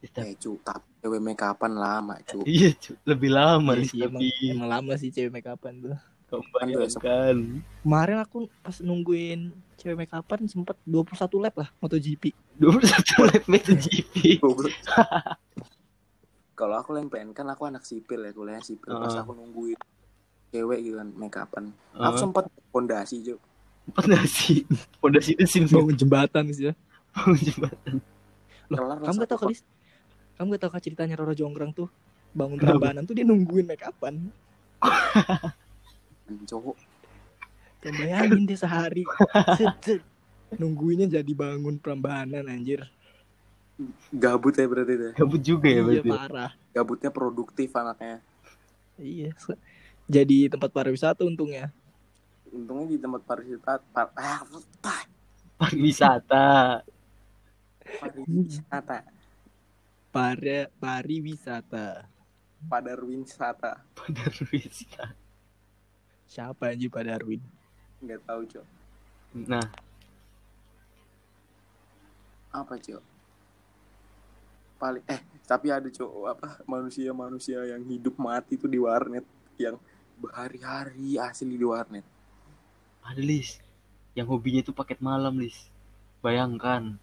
Eh 0.00 0.32
cu, 0.40 0.56
tapi 0.64 0.88
cewek 1.04 1.20
make 1.20 1.44
upan 1.44 1.72
lama 1.76 2.16
cu. 2.24 2.40
Iya, 2.48 2.72
cu. 2.80 2.96
lebih 3.04 3.28
lama 3.28 3.76
Iya 3.76 3.84
sih, 3.84 3.98
emang, 4.00 4.20
emang 4.24 4.68
lama 4.68 4.92
sih 4.96 5.12
cewek 5.12 5.28
make 5.28 5.52
upan 5.52 5.76
tuh. 5.84 5.96
Kemarin 7.84 8.18
aku 8.22 8.48
pas 8.64 8.80
nungguin 8.80 9.52
cewek 9.76 9.96
make 10.00 10.14
upan 10.16 10.48
sempet 10.48 10.80
21 10.88 11.44
lap 11.44 11.54
lah 11.60 11.68
MotoGP. 11.84 12.32
21 12.56 13.24
lap 13.28 13.42
MotoGP. 13.44 14.14
Kalau 16.58 16.76
aku 16.76 16.92
yang 16.96 17.08
pengen 17.08 17.32
kan 17.32 17.48
aku 17.48 17.64
anak 17.68 17.88
sipil 17.88 18.20
ya 18.20 18.32
kuliah 18.36 18.60
sipil 18.60 18.92
pas 18.92 19.08
Heeh. 19.08 19.24
aku 19.24 19.32
nungguin 19.32 19.80
cewek 20.48 20.78
gitu 20.80 20.96
kan 20.96 21.08
make 21.12 21.36
upan. 21.36 21.64
Aku 21.92 22.16
Heeh. 22.16 22.20
sempat 22.24 22.44
fondasi 22.72 23.20
cu. 23.20 23.36
Pondasi. 23.88 24.68
Pondasi 25.00 25.34
itu 25.34 25.44
sim 25.48 25.64
Bangun 25.66 25.96
jembatan 25.96 26.44
sih 26.52 26.70
ya. 26.70 26.74
bangun 27.10 27.40
jembatan. 27.40 27.94
Loh, 28.70 28.78
Kelar 28.78 28.98
kamu 29.02 29.16
gak 29.24 29.30
tau 29.34 29.40
Kalis? 29.42 29.60
Kamu 30.38 30.46
gak 30.54 30.62
tau 30.62 30.70
kah 30.70 30.82
ceritanya 30.82 31.14
Roro 31.18 31.34
Jonggrang 31.34 31.74
tuh? 31.74 31.88
Bangun 32.30 32.60
Kenapa? 32.60 32.78
Prambanan 32.78 33.02
tuh 33.02 33.14
dia 33.18 33.26
nungguin 33.26 33.66
make 33.66 33.82
upan. 33.82 34.30
cowok. 36.50 36.76
Kamu 37.82 37.96
bayangin 37.96 38.44
dia 38.46 38.58
sehari. 38.60 39.02
Nungguinnya 40.54 41.10
jadi 41.10 41.32
bangun 41.34 41.82
Prambanan 41.82 42.46
anjir. 42.46 42.86
Gabut 44.12 44.54
ya 44.54 44.68
berarti 44.68 44.94
deh. 44.94 45.12
Gabut 45.16 45.40
juga 45.40 45.66
ya 45.66 45.80
iya 45.80 45.82
berarti. 45.82 46.10
parah. 46.12 46.50
Gabutnya 46.70 47.10
produktif 47.10 47.72
anaknya. 47.74 48.20
Iya. 49.00 49.32
Jadi 50.06 50.52
tempat 50.52 50.70
pariwisata 50.70 51.24
untungnya. 51.24 51.72
Untungnya 52.54 52.86
di 52.90 52.98
tempat 52.98 53.22
pariwisata 53.26 53.78
par, 53.94 54.08
ah, 54.18 54.42
ah, 54.86 55.02
Pariwisata. 55.58 56.82
pariwisata 58.00 58.98
Para 60.10 60.66
pariwisata. 60.82 62.10
padarwisata 62.70 63.70
Pariwisata. 63.94 65.14
Siapa 66.26 66.70
anjir 66.74 66.90
Pak 66.90 67.04
Darwin? 67.06 67.42
nggak 68.00 68.20
tahu 68.26 68.42
cok 68.48 68.66
Nah, 69.46 69.66
apa 72.50 72.74
cok 72.76 73.02
paling 74.80 75.04
eh 75.06 75.20
tapi 75.44 75.68
ada 75.70 75.86
cok 75.86 76.12
apa 76.26 76.48
manusia 76.66 77.12
manusia 77.12 77.60
yang 77.68 77.82
hidup 77.84 78.16
mati 78.16 78.56
tuh 78.56 78.66
di 78.72 78.80
warnet 78.80 79.22
yang 79.60 79.76
berhari-hari 80.18 81.20
asli 81.20 81.54
di 81.54 81.66
warnet 81.66 82.02
ada 83.02 83.20
Lis. 83.20 83.58
Yang 84.12 84.26
hobinya 84.28 84.60
itu 84.60 84.72
paket 84.72 84.98
malam, 85.00 85.38
Lis. 85.38 85.68
Bayangkan. 86.20 86.96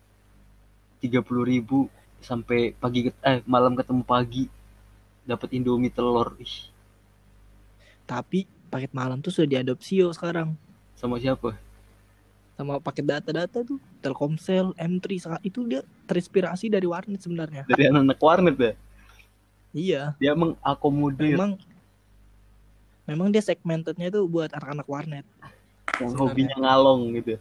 30.000 0.97 1.21
ribu 1.45 1.85
sampai 2.17 2.73
pagi 2.73 3.13
eh 3.21 3.45
malam 3.45 3.77
ketemu 3.77 4.01
pagi 4.01 4.49
dapat 5.23 5.53
Indomie 5.53 5.93
telur. 5.93 6.33
Ih, 6.41 6.73
Tapi 8.09 8.49
paket 8.67 8.89
malam 8.97 9.21
tuh 9.21 9.29
sudah 9.29 9.45
diadopsi 9.45 10.01
yo 10.01 10.09
sekarang. 10.09 10.57
sama 10.97 11.21
siapa? 11.21 11.53
Sama 12.57 12.81
paket 12.81 13.05
data-data 13.05 13.61
tuh 13.61 13.77
Telkomsel, 14.01 14.73
M3 14.73 15.05
saat 15.21 15.41
itu 15.45 15.61
dia 15.69 15.85
terinspirasi 16.09 16.73
dari 16.73 16.89
warnet 16.89 17.21
sebenarnya. 17.21 17.69
Dari 17.69 17.85
anak-anak 17.85 18.17
warnet 18.17 18.55
ya. 18.57 18.73
Iya, 19.77 20.01
Dia 20.17 20.33
mengakomodir 20.33 21.37
memang 21.37 21.61
memang 23.05 23.29
dia 23.29 23.45
segmentednya 23.45 24.09
itu 24.09 24.25
buat 24.25 24.49
anak-anak 24.49 24.87
warnet. 24.89 25.25
Yang 25.95 26.11
sebenarnya. 26.11 26.19
hobinya 26.19 26.55
ngalong 26.59 27.01
gitu. 27.15 27.33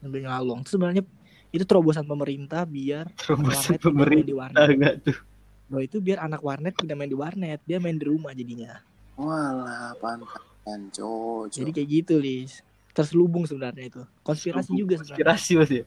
Lebih 0.00 0.20
ngalong. 0.24 0.58
Itu 0.62 0.70
sebenarnya 0.70 1.02
itu 1.50 1.64
terobosan 1.64 2.04
pemerintah 2.04 2.62
biar 2.62 3.06
Terobosan 3.14 3.78
pemerintah 3.78 4.26
di 4.26 4.34
warnet. 4.34 4.68
enggak 4.70 4.94
tuh. 5.02 5.18
Bahwa 5.64 5.82
itu 5.82 5.96
biar 5.98 6.18
anak 6.20 6.40
warnet 6.40 6.74
tidak 6.74 6.94
main 6.94 7.08
di 7.08 7.16
warnet, 7.16 7.60
dia 7.64 7.78
main 7.78 7.94
di 7.94 8.04
rumah 8.04 8.30
jadinya. 8.30 8.78
walah 9.14 9.94
pantan 9.96 10.90
cok 10.90 11.54
Jadi 11.54 11.70
kayak 11.70 11.88
gitu, 11.88 12.14
Lis. 12.18 12.58
Terselubung 12.90 13.46
sebenarnya 13.46 13.86
itu. 13.88 14.02
Konspirasi 14.22 14.70
juga 14.72 14.98
sebenarnya. 14.98 15.22
Konspirasi 15.24 15.52
Mas 15.56 15.70
ya. 15.70 15.84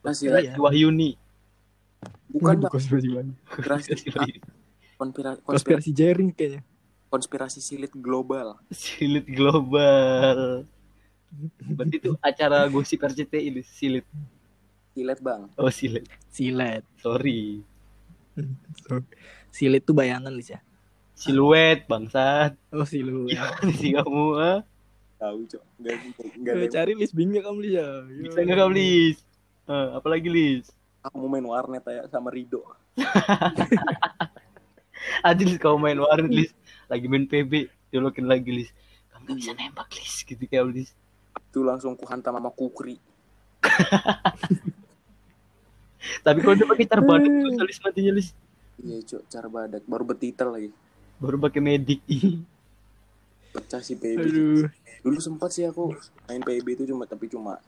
konspirasi 0.00 0.46
Iya. 0.48 0.56
Wahyuni. 0.56 1.10
bukan 2.30 2.56
bang 2.56 2.72
konspirasi 2.72 3.08
konspirasi 3.44 3.88
Wahyuni. 3.92 4.38
konspirasi, 4.40 4.40
konspirasi, 4.96 5.40
Konspirasi 5.44 5.90
jaring 5.92 6.30
kayaknya. 6.32 6.60
konspirasi 7.06 7.58
silit 7.60 7.92
global 7.92 8.56
Silit 8.70 9.28
global. 9.28 10.64
Berarti 11.76 11.96
itu 12.02 12.10
acara 12.18 12.66
gosip 12.66 12.98
RCTI 13.00 13.48
Lis. 13.54 13.68
Silit. 13.70 14.06
silet 14.90 15.18
bang 15.22 15.46
Oh, 15.54 15.70
silit. 15.70 16.04
Silet. 16.28 16.82
Sorry. 16.98 17.62
Silet 19.54 19.82
tuh 19.82 19.94
bayangan, 19.94 20.34
Lis 20.34 20.54
ya. 20.54 20.60
Siluet 21.14 21.86
bangsat. 21.90 22.54
Oh, 22.70 22.86
siluet. 22.86 23.34
Gimana 23.34 23.70
sih 23.74 23.90
kamu? 23.94 24.26
ah? 24.38 24.60
tahu 25.20 25.44
cok 25.44 25.62
nggak 25.84 25.94
nggak 26.40 26.54
Gue 26.56 26.64
ada 26.64 26.72
cari 26.72 26.92
Lis 26.96 27.12
bingung 27.12 27.44
kamu 27.44 27.58
Lis 27.60 27.74
ya. 27.76 27.88
Bisa 28.08 28.38
nggak 28.40 28.58
kamu 28.64 28.72
Lis? 28.72 29.18
Eh, 29.68 29.88
apalagi 29.94 30.28
Lis? 30.32 30.66
aku 31.00 31.16
mau 31.16 31.32
main 31.32 31.46
warnet 31.48 31.80
ya 31.88 32.04
sama 32.12 32.28
Rido 32.28 32.60
Lis 35.44 35.56
kau 35.60 35.76
main 35.76 35.96
warnet 36.00 36.32
Lis. 36.32 36.50
Lagi 36.88 37.06
main 37.06 37.28
PB. 37.28 37.68
Jolokin 37.92 38.26
lagi 38.28 38.64
Lis. 38.64 38.70
Kamu 39.12 39.28
nggak 39.28 39.36
bisa 39.36 39.52
nembak 39.52 39.88
Lis. 39.92 40.14
Gitu 40.24 40.40
kayak 40.48 40.72
Lis. 40.72 40.90
Tuh 41.50 41.62
langsung 41.62 41.94
kuhantam 41.94 42.32
sama 42.32 42.50
kukri 42.50 42.96
Tapi 46.20 46.38
kalau 46.40 46.54
udah 46.54 46.68
pakai 46.70 46.86
cara 46.86 47.02
badak 47.02 47.28
susah 47.28 47.64
Lis 47.64 47.78
matinya 47.78 48.12
Lis. 48.14 48.28
iya 48.78 48.96
cok 48.98 49.22
cara 49.26 49.46
badak 49.46 49.82
baru 49.84 50.04
betitel 50.06 50.48
lagi 50.48 50.70
Baru 51.16 51.36
pakai 51.36 51.60
medik. 51.60 52.00
pecah 53.50 53.82
si 53.82 53.92
PB 53.94 54.14
Aduh. 54.16 54.70
dulu 55.00 55.18
sempat 55.18 55.50
sih 55.50 55.66
aku 55.66 55.90
main 56.24 56.38
PB 56.38 56.66
itu 56.70 56.84
cuma 56.86 57.02
tapi 57.02 57.26
cuma 57.26 57.58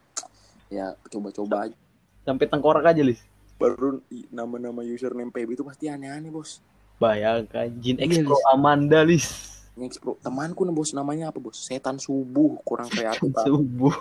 ya 0.68 0.94
coba-coba 1.04 1.66
aja 1.66 1.76
Sampai 2.22 2.46
tengkorak 2.46 2.86
aja 2.86 3.02
Lis. 3.02 3.18
baru 3.54 3.98
nama-nama 4.30 4.80
username 4.80 5.28
PB 5.28 5.52
itu 5.52 5.62
pasti 5.62 5.86
aneh-aneh 5.86 6.30
bos 6.30 6.62
Bayangkan 6.96 7.66
Jin 7.76 7.98
X 7.98 8.10
Iya, 8.14 8.22
Pro 8.22 8.38
Lis. 8.38 8.46
Amanda 8.48 9.00
Lis. 9.02 9.26
Next 9.72 10.04
bro 10.04 10.20
temanku 10.20 10.68
nih 10.68 10.74
bos 10.76 10.92
namanya 10.92 11.32
apa 11.32 11.40
bos 11.40 11.56
setan 11.56 11.96
subuh 11.96 12.60
kurang 12.60 12.92
kreatif 12.92 13.32
Pak. 13.32 13.44
Subuh. 13.48 13.94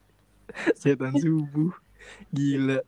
Setan 0.80 1.12
subuh. 1.20 1.72
Gila. 2.32 2.80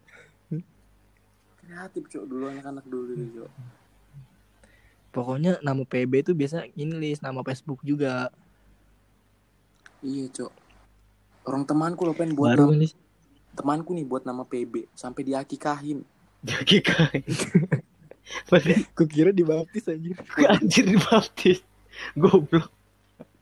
kreatif 1.58 2.08
cok 2.08 2.24
dulu 2.24 2.48
anak-anak 2.48 2.84
dulu 2.88 3.12
dulu 3.12 3.26
cok 3.44 3.50
Pokoknya 5.08 5.60
nama 5.60 5.82
PB 5.84 6.12
itu 6.24 6.32
biasa 6.32 6.68
ini 6.76 6.94
Lis, 6.96 7.20
nama 7.20 7.44
Facebook 7.44 7.80
juga. 7.84 8.32
iya 10.00 10.30
cok 10.32 10.52
orang 11.44 11.64
temanku 11.68 12.08
loh 12.08 12.16
pengen 12.16 12.32
buat 12.38 12.56
Baru 12.56 12.72
nama, 12.72 12.80
Lis. 12.80 12.96
temanku 13.52 13.92
nih 13.92 14.06
buat 14.08 14.24
nama 14.24 14.48
PB 14.48 14.88
sampai 14.96 15.22
diakikahin 15.28 16.04
kai. 16.84 17.20
Berarti 18.46 18.74
Gue 18.96 19.06
kira 19.10 19.30
dibaptis 19.34 19.90
anjir. 19.90 20.14
anjir 20.46 20.84
dibaptis. 20.86 21.58
Goblok. 22.20 22.70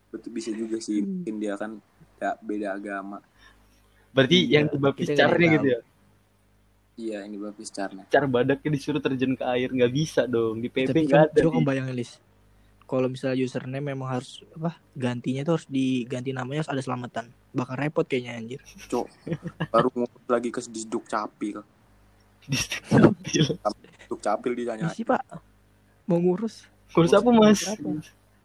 betul 0.08 0.30
bisa 0.32 0.50
juga 0.50 0.78
sih 0.78 1.02
mungkin 1.02 1.34
dia 1.36 1.54
kan 1.54 1.76
ya, 2.16 2.34
beda 2.40 2.72
agama 2.72 3.20
Berarti 4.10 4.48
Iya, 4.48 4.64
yang 4.64 4.66
caranya 5.12 5.28
tahu. 5.36 5.54
gitu 5.54 5.66
ya. 5.68 5.80
iya 6.96 7.18
ini 7.22 7.36
baptis 7.36 7.68
caranya 7.68 8.08
Cara 8.08 8.24
badaknya 8.24 8.70
disuruh 8.72 8.96
terjun 8.96 9.36
ke 9.36 9.44
air 9.44 9.68
nggak 9.68 9.92
bisa 9.92 10.24
dong. 10.24 10.64
Di 10.64 10.72
Tapi 10.72 11.04
nggak 11.04 11.22
ada. 11.28 11.40
coba 11.44 11.60
bayangin 11.62 11.92
Lis. 11.92 12.16
kalau 12.86 13.12
misalnya 13.12 13.36
username 13.36 13.92
memang 13.92 14.08
harus 14.08 14.40
apa 14.54 14.78
gantinya 14.94 15.42
tuh 15.42 15.58
harus 15.58 15.66
diganti 15.66 16.30
namanya 16.30 16.62
harus 16.62 16.72
ada 16.72 16.80
selamatan 16.80 17.26
bakal 17.50 17.74
repot 17.74 18.06
kayaknya 18.06 18.32
anjir 18.32 18.60
Cok, 18.86 19.06
baru 19.68 19.88
ngurus 19.90 20.26
lagi 20.30 20.48
ke 20.48 20.60
Disduk 20.64 21.04
Capil. 21.04 21.60
Distabil. 22.46 23.42
Disduk 23.98 24.20
Capil 24.22 24.52
ditanya. 24.54 24.86
Sih 24.94 25.02
pak 25.02 25.18
mau 26.06 26.16
ngurus 26.16 26.70
Kurus 26.88 27.10
apa 27.10 27.26
mas? 27.28 27.66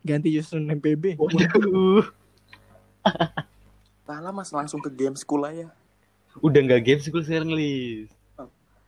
Ganti 0.01 0.29
username 0.31 0.77
PB 0.77 1.15
Waduh. 1.15 2.05
Salah 4.05 4.31
mas 4.31 4.51
langsung 4.51 4.77
ke 4.77 4.89
game 4.89 5.15
school 5.15 5.41
aja. 5.41 5.69
Udah 6.39 6.59
nggak 6.59 6.81
game 6.81 7.01
school 7.01 7.21
sekarang 7.21 7.51
Lis. 7.51 8.09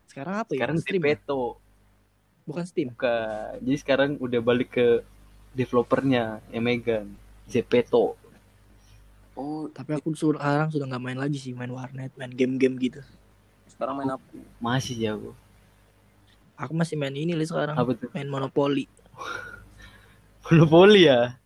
sekarang 0.06 0.46
apa 0.46 0.52
ya 0.54 0.58
Sekarang 0.62 0.78
Stream 0.78 1.02
ya? 1.02 1.18
Zepeto. 1.18 1.44
bukan 2.44 2.64
Steam 2.64 2.88
Bukan. 2.92 3.56
Jadi 3.64 3.78
sekarang 3.80 4.10
udah 4.18 4.40
balik 4.40 4.70
ke 4.72 4.88
developernya 5.52 6.44
yang 6.50 6.64
megang. 6.64 7.08
Zepeto. 7.46 8.16
Oh, 9.34 9.66
tapi 9.68 9.98
aku 9.98 10.14
sekarang 10.14 10.70
sudah 10.70 10.86
nggak 10.86 11.02
main 11.02 11.18
lagi 11.18 11.42
sih 11.42 11.52
main 11.52 11.70
warnet 11.70 12.14
main 12.14 12.30
game-game 12.30 12.78
gitu 12.78 13.02
sekarang 13.66 13.98
main 13.98 14.14
apa? 14.14 14.22
Masih 14.62 14.94
ya 14.94 15.18
aku. 15.18 15.34
aku 16.54 16.74
masih 16.78 16.94
main 16.94 17.12
ini 17.12 17.34
li 17.34 17.42
sekarang 17.42 17.74
Apa 17.74 17.98
tuh? 17.98 18.14
main 18.14 18.30
monopoli 18.30 18.86
Monopoli 20.44 21.08
ya? 21.08 21.40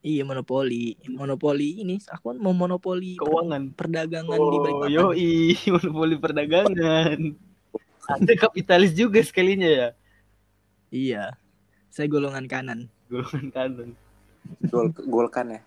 iya 0.00 0.24
monopoli 0.24 0.96
monopoli 1.12 1.84
ini 1.84 2.00
aku 2.08 2.32
mau 2.40 2.56
monopoli 2.56 3.20
per- 3.20 3.28
Keuangan. 3.28 3.62
perdagangan 3.76 4.32
di 4.32 4.40
Oh, 4.40 4.62
Balikpapan 4.64 4.88
yoi, 4.88 5.32
monopoli 5.76 6.16
perdagangan. 6.16 7.18
Ada 8.16 8.32
kapitalis 8.34 8.96
juga 8.96 9.20
sekalinya 9.20 9.68
ya. 9.68 9.88
iya 10.88 11.36
saya 11.92 12.08
golongan 12.08 12.48
kanan 12.48 12.80
Golongan 13.12 13.46
kanan. 13.52 13.88
Gol 14.72 14.88
golkan 15.04 15.46
ya. 15.52 15.60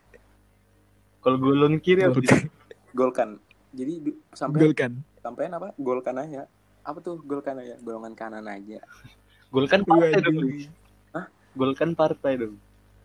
Kalau 1.21 1.37
golongan 1.37 1.77
kiri 1.77 2.01
apa? 2.01 2.17
Golkan. 2.17 2.41
Golkan. 2.91 3.29
Jadi 3.71 3.93
sampai 4.33 4.59
Golkan. 4.59 4.91
sampai 5.21 5.43
apa? 5.47 5.69
Golkan 5.77 6.15
aja. 6.17 6.49
Apa 6.81 6.99
tuh 6.99 7.21
golkan 7.21 7.61
aja? 7.61 7.77
Golongan 7.79 8.17
kanan 8.17 8.49
aja. 8.49 8.81
Golkan 9.53 9.85
partai 9.85 10.19
dong. 10.19 10.41
Golkan 11.53 11.93
partai 11.93 12.37
dong. 12.37 12.57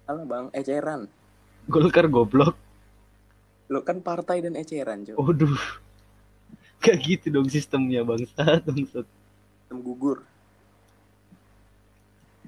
Salah 0.09 0.25
bang, 0.25 0.47
eceran. 0.57 1.05
Golkar 1.69 2.09
goblok. 2.09 2.57
Lo 3.69 3.85
kan 3.85 4.01
partai 4.01 4.41
dan 4.41 4.57
eceran, 4.57 5.05
Cok. 5.05 5.17
Waduh. 5.21 5.53
Kayak 6.83 6.99
gitu 7.05 7.27
dong 7.29 7.49
sistemnya 7.53 8.01
bangsat, 8.01 8.65
bangsat. 8.65 9.05
Tem 9.69 9.79
gugur. 9.79 10.25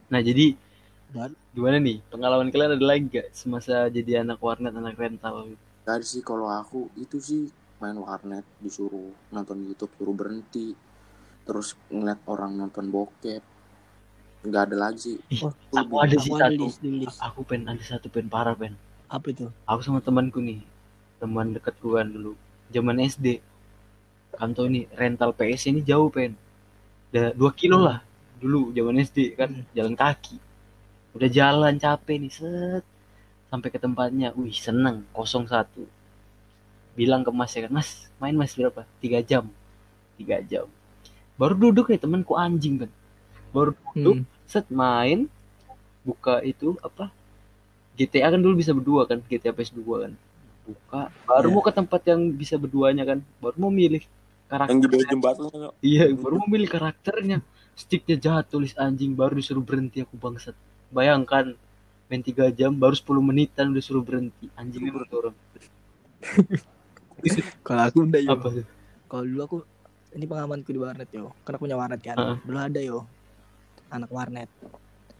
Nah, 0.08 0.24
jadi 0.24 0.56
Dan- 1.10 1.36
gimana 1.52 1.76
nih? 1.76 1.98
Pengalaman 2.08 2.48
kalian 2.48 2.78
ada 2.78 2.86
lagi 2.86 3.10
gak 3.10 3.34
semasa 3.34 3.90
jadi 3.90 4.22
anak 4.22 4.38
warnet, 4.38 4.72
anak 4.72 4.94
rental? 4.96 5.52
Tadi 5.82 6.06
sih 6.06 6.22
kalau 6.22 6.46
aku 6.46 6.86
itu 6.96 7.18
sih 7.18 7.42
main 7.82 7.98
warnet 7.98 8.46
disuruh 8.62 9.10
nonton 9.28 9.66
YouTube 9.66 9.90
suruh 9.98 10.14
berhenti. 10.14 10.72
Terus 11.42 11.74
ngeliat 11.90 12.22
orang 12.30 12.54
nonton 12.54 12.88
bokep. 12.88 13.42
Nggak 14.40 14.62
ada 14.72 14.76
lagi 14.78 14.98
sih. 14.98 15.16
Ih, 15.28 15.40
Wah, 15.44 15.52
aku 15.76 15.94
ada 16.00 16.16
sih 16.16 16.32
satu. 16.32 16.62
list, 16.64 16.78
di 16.80 16.90
list. 16.96 17.18
Aku 17.20 17.40
pen 17.44 17.68
ada 17.68 17.82
satu 17.82 18.08
pen 18.08 18.26
parah 18.26 18.56
pen. 18.56 18.74
apa 19.10 19.26
itu 19.26 19.50
Aku 19.66 19.82
sama 19.82 19.98
temanku 19.98 20.38
nih, 20.38 20.62
teman 21.18 21.50
dekat 21.50 21.74
gua 21.82 22.06
dulu, 22.06 22.38
zaman 22.70 23.02
SD. 23.02 23.42
Kantor 24.30 24.64
ini 24.70 24.80
rental 24.94 25.34
PS 25.34 25.66
ini 25.66 25.82
jauh 25.82 26.06
pen, 26.08 26.38
udah 27.10 27.34
dua 27.34 27.50
kilo 27.50 27.82
Hmm. 27.82 27.86
lah 27.90 27.98
dulu 28.38 28.70
zaman 28.70 28.94
SD 28.98 29.34
kan 29.34 29.50
Hmm. 29.50 29.66
jalan 29.74 29.94
kaki. 29.94 30.38
Udah 31.10 31.26
jalan 31.28 31.74
capek 31.76 32.16
nih 32.16 32.30
set 32.30 32.84
sampai 33.50 33.68
ke 33.68 33.76
tempatnya, 33.76 34.30
wih 34.32 34.54
seneng 34.54 35.02
kosong 35.10 35.44
satu. 35.44 35.82
Bilang 36.94 37.22
ke 37.22 37.30
mas 37.30 37.50
ya 37.50 37.66
kan, 37.66 37.72
mas 37.74 38.06
main 38.16 38.32
mas 38.32 38.54
berapa? 38.54 38.86
Tiga 39.02 39.18
jam, 39.20 39.50
tiga 40.14 40.38
jam. 40.40 40.70
Baru 41.34 41.58
duduk 41.58 41.90
nih 41.90 41.98
temanku 41.98 42.38
anjing 42.38 42.86
kan, 42.86 42.90
baru 43.50 43.70
duduk 43.92 44.16
Hmm. 44.22 44.26
set 44.46 44.66
main 44.68 45.26
buka 46.00 46.40
itu 46.42 46.74
apa 46.80 47.12
GTA 47.94 48.32
kan 48.32 48.40
dulu 48.40 48.56
bisa 48.56 48.72
berdua 48.72 49.04
kan 49.04 49.20
GTA 49.22 49.52
PS2 49.52 49.82
kan. 50.00 50.12
Buka 50.64 51.02
baru 51.24 51.46
Iya. 51.46 51.54
mau 51.54 51.62
ke 51.62 51.72
tempat 51.72 52.00
yang 52.06 52.20
bisa 52.32 52.54
berduanya 52.56 53.04
kan 53.04 53.18
baru 53.38 53.56
mau 53.58 53.70
milih 53.70 54.02
karakter. 54.46 54.72
Yang 54.72 54.80
di 54.80 54.88
bawah 54.88 55.06
jembatan 55.06 55.42
iya 55.80 56.02
baru 56.10 56.34
mau 56.38 56.48
milih 56.48 56.68
karakternya. 56.68 57.38
Sticknya 57.74 58.16
jatuh 58.16 58.58
tulis 58.58 58.72
anjing 58.76 59.12
baru 59.12 59.36
disuruh 59.36 59.60
berhenti 59.60 60.00
aku 60.00 60.16
bangsat. 60.16 60.56
Bayangkan 60.90 61.54
main 62.06 62.22
3 62.22 62.50
jam 62.50 62.72
baru 62.72 62.92
10 62.92 63.22
menitan 63.22 63.70
udah 63.70 63.80
suruh 63.80 64.02
berhenti. 64.02 64.50
Anjing 64.56 64.82
menurut 64.82 65.10
orang. 65.10 65.36
Kalau 67.66 67.82
aku 67.84 67.98
udah 68.08 68.20
yo. 68.20 68.34
Kalau 69.06 69.24
dulu 69.26 69.40
aku 69.44 69.56
ini 70.10 70.24
pengalamanku 70.24 70.70
di 70.72 70.80
warnet 70.80 71.10
yo. 71.12 71.30
Karena 71.44 71.56
aku 71.56 71.64
punya 71.68 71.78
warnet 71.78 72.00
kan. 72.00 72.16
Heeh. 72.16 72.36
dulu 72.42 72.58
ada 72.58 72.80
yo 72.80 72.98
anak 73.90 74.10
warnet. 74.10 74.50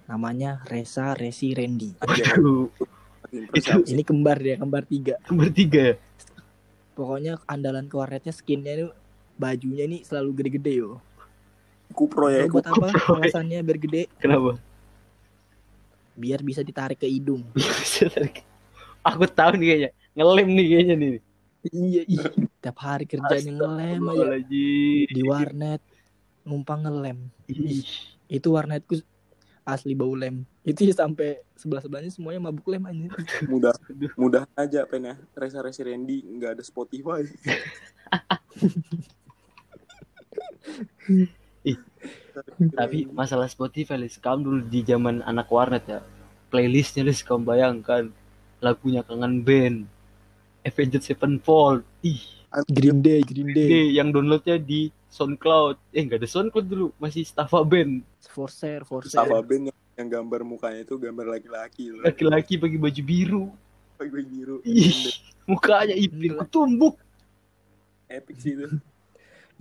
Namanya 0.06 0.62
Reza 0.66 1.14
Resi 1.14 1.54
Randy. 1.54 1.94
Aduh, 2.02 2.70
ini 3.86 4.02
kembar 4.02 4.42
dia 4.42 4.58
kembar 4.58 4.82
tiga. 4.86 5.18
Bertiga 5.30 5.94
ya? 5.94 5.96
Pokoknya 6.98 7.38
andalan 7.46 7.86
ke 7.86 7.94
warnetnya 7.94 8.34
skinnya 8.34 8.72
itu 8.74 8.88
bajunya 9.38 9.86
ini 9.86 10.02
selalu 10.02 10.30
gede-gede 10.42 10.72
yo. 10.82 10.98
Kupro 11.94 12.30
ya. 12.30 12.46
Buat 12.50 12.66
apa? 12.70 12.90
Ya. 12.90 12.98
alasannya 13.18 13.58
biar 13.62 13.78
gede. 13.78 14.02
Kenapa? 14.18 14.58
Biar 16.18 16.42
bisa 16.42 16.60
ditarik 16.66 16.98
ke 16.98 17.06
hidung. 17.06 17.46
Aku 19.08 19.24
tahu 19.30 19.56
nih 19.56 19.66
kayaknya. 19.66 19.90
Ngelem 20.18 20.48
nih 20.52 20.66
kayaknya 20.66 20.94
nih. 20.98 21.14
Iya 21.70 22.02
iya. 22.08 22.28
Tiap 22.60 22.78
hari 22.80 23.04
kerjanya 23.04 23.52
ngelem 23.52 24.00
aja 24.08 24.40
di 25.08 25.22
warnet 25.24 25.82
numpang 26.44 26.84
ngelem. 26.84 27.18
Ih, 27.52 27.84
itu 28.30 28.54
warnetku 28.54 29.02
asli 29.66 29.98
bau 29.98 30.14
lem. 30.14 30.46
Itu 30.62 30.86
ya 30.86 30.94
sampai 30.94 31.42
sebelah 31.58 31.82
sebelahnya 31.82 32.14
semuanya 32.14 32.48
mabuk 32.48 32.70
lem 32.70 32.86
aja 32.86 33.10
Mudah 33.50 33.74
mudah 34.14 34.46
aja 34.54 34.86
pen 34.86 35.10
ya. 35.10 35.14
Resa 35.34 35.60
Resi 35.60 35.82
Randy 35.82 36.22
nggak 36.22 36.56
ada 36.56 36.62
Spotify. 36.64 37.26
Ih, 41.60 41.76
tapi 42.72 43.04
masalah 43.10 43.44
Spotify 43.50 44.00
Lis, 44.00 44.16
kamu 44.16 44.40
dulu 44.40 44.60
di 44.64 44.80
zaman 44.86 45.20
anak 45.26 45.50
warnet 45.52 45.84
ya. 45.84 46.00
Playlistnya 46.48 47.04
Lis 47.04 47.20
kamu 47.26 47.44
bayangkan. 47.44 48.08
Lagunya 48.60 49.00
kangen 49.00 49.40
band 49.40 49.88
Avenged 50.64 51.04
Sevenfold. 51.04 51.84
Ih. 52.04 52.20
Green 52.68 53.00
Day 53.00 53.22
Green 53.22 53.54
Day. 53.54 53.68
Ini 53.68 53.80
yang 54.00 54.10
downloadnya 54.10 54.58
di 54.58 54.90
SoundCloud. 55.10 55.76
Eh 55.90 56.02
nggak 56.06 56.22
ada 56.22 56.28
SoundCloud 56.30 56.66
dulu. 56.70 56.88
Masih 57.02 57.26
Staffa 57.26 57.60
Band. 57.66 58.06
Forser 58.30 58.86
Forser 58.86 59.10
sama 59.10 59.42
band 59.42 59.74
yang, 59.74 59.78
yang 59.98 60.08
gambar 60.08 60.46
mukanya 60.46 60.86
itu 60.86 60.94
gambar 60.96 61.26
laki-laki 61.36 61.90
loh. 61.90 62.06
laki-laki 62.06 62.56
pakai 62.56 62.78
baju 62.78 63.02
biru. 63.02 63.44
Pakai 63.98 64.12
baju 64.14 64.28
biru. 64.30 64.56
ih 64.62 65.10
mukanya 65.50 65.94
ipin. 65.98 66.38
Tumbuk 66.48 66.96
Epic 68.10 68.36
sih 68.42 68.58
itu. 68.58 68.66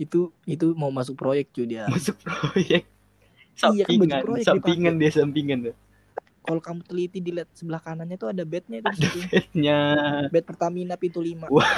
itu 0.00 0.20
itu 0.42 0.66
mau 0.74 0.90
masuk 0.90 1.14
proyek 1.18 1.52
cuy 1.54 1.66
dia. 1.66 1.86
Masuk 1.86 2.18
proyek. 2.22 2.82
Iya, 3.60 3.84
kan 3.84 3.92
sampingan. 3.92 4.20
proyek 4.24 4.44
sampingan 4.48 4.94
dia 4.96 5.10
sampingan 5.12 5.60
ya. 5.68 5.74
kalau 6.40 6.56
kamu 6.64 6.80
teliti 6.88 7.20
dilihat 7.20 7.52
sebelah 7.52 7.78
kanannya 7.84 8.16
tuh 8.16 8.32
ada 8.32 8.42
bednya 8.48 8.80
itu 8.80 8.90
situ. 8.96 9.18
bednya. 9.28 9.78
Bed 10.32 10.48
Pertamina 10.48 10.96
pintu 10.96 11.20
5 11.20 11.52
Wah. 11.52 11.68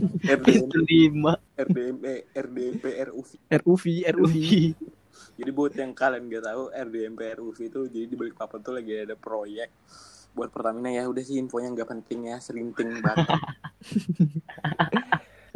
RDM, 0.00 0.40
pintu 0.42 0.78
lima. 0.84 1.34
RDMP, 1.56 2.04
RDMP, 2.32 2.84
RUV. 3.10 3.30
RUV 3.52 3.84
RUV 4.16 4.36
Jadi 5.40 5.50
buat 5.56 5.72
yang 5.72 5.96
kalian 5.96 6.28
gak 6.28 6.44
tahu 6.52 6.62
RDMP 6.72 7.20
RUV 7.40 7.58
itu 7.68 7.80
jadi 7.88 8.06
di 8.08 8.16
balik 8.16 8.36
papan 8.36 8.60
tuh 8.60 8.76
lagi 8.76 8.92
ada 8.96 9.16
proyek 9.16 9.72
buat 10.36 10.52
Pertamina. 10.52 10.92
Ya 10.92 11.08
udah 11.08 11.24
sih 11.24 11.40
infonya 11.40 11.74
nggak 11.74 11.90
penting 11.90 12.30
ya 12.30 12.36
serinting 12.38 13.02
banget. 13.02 13.28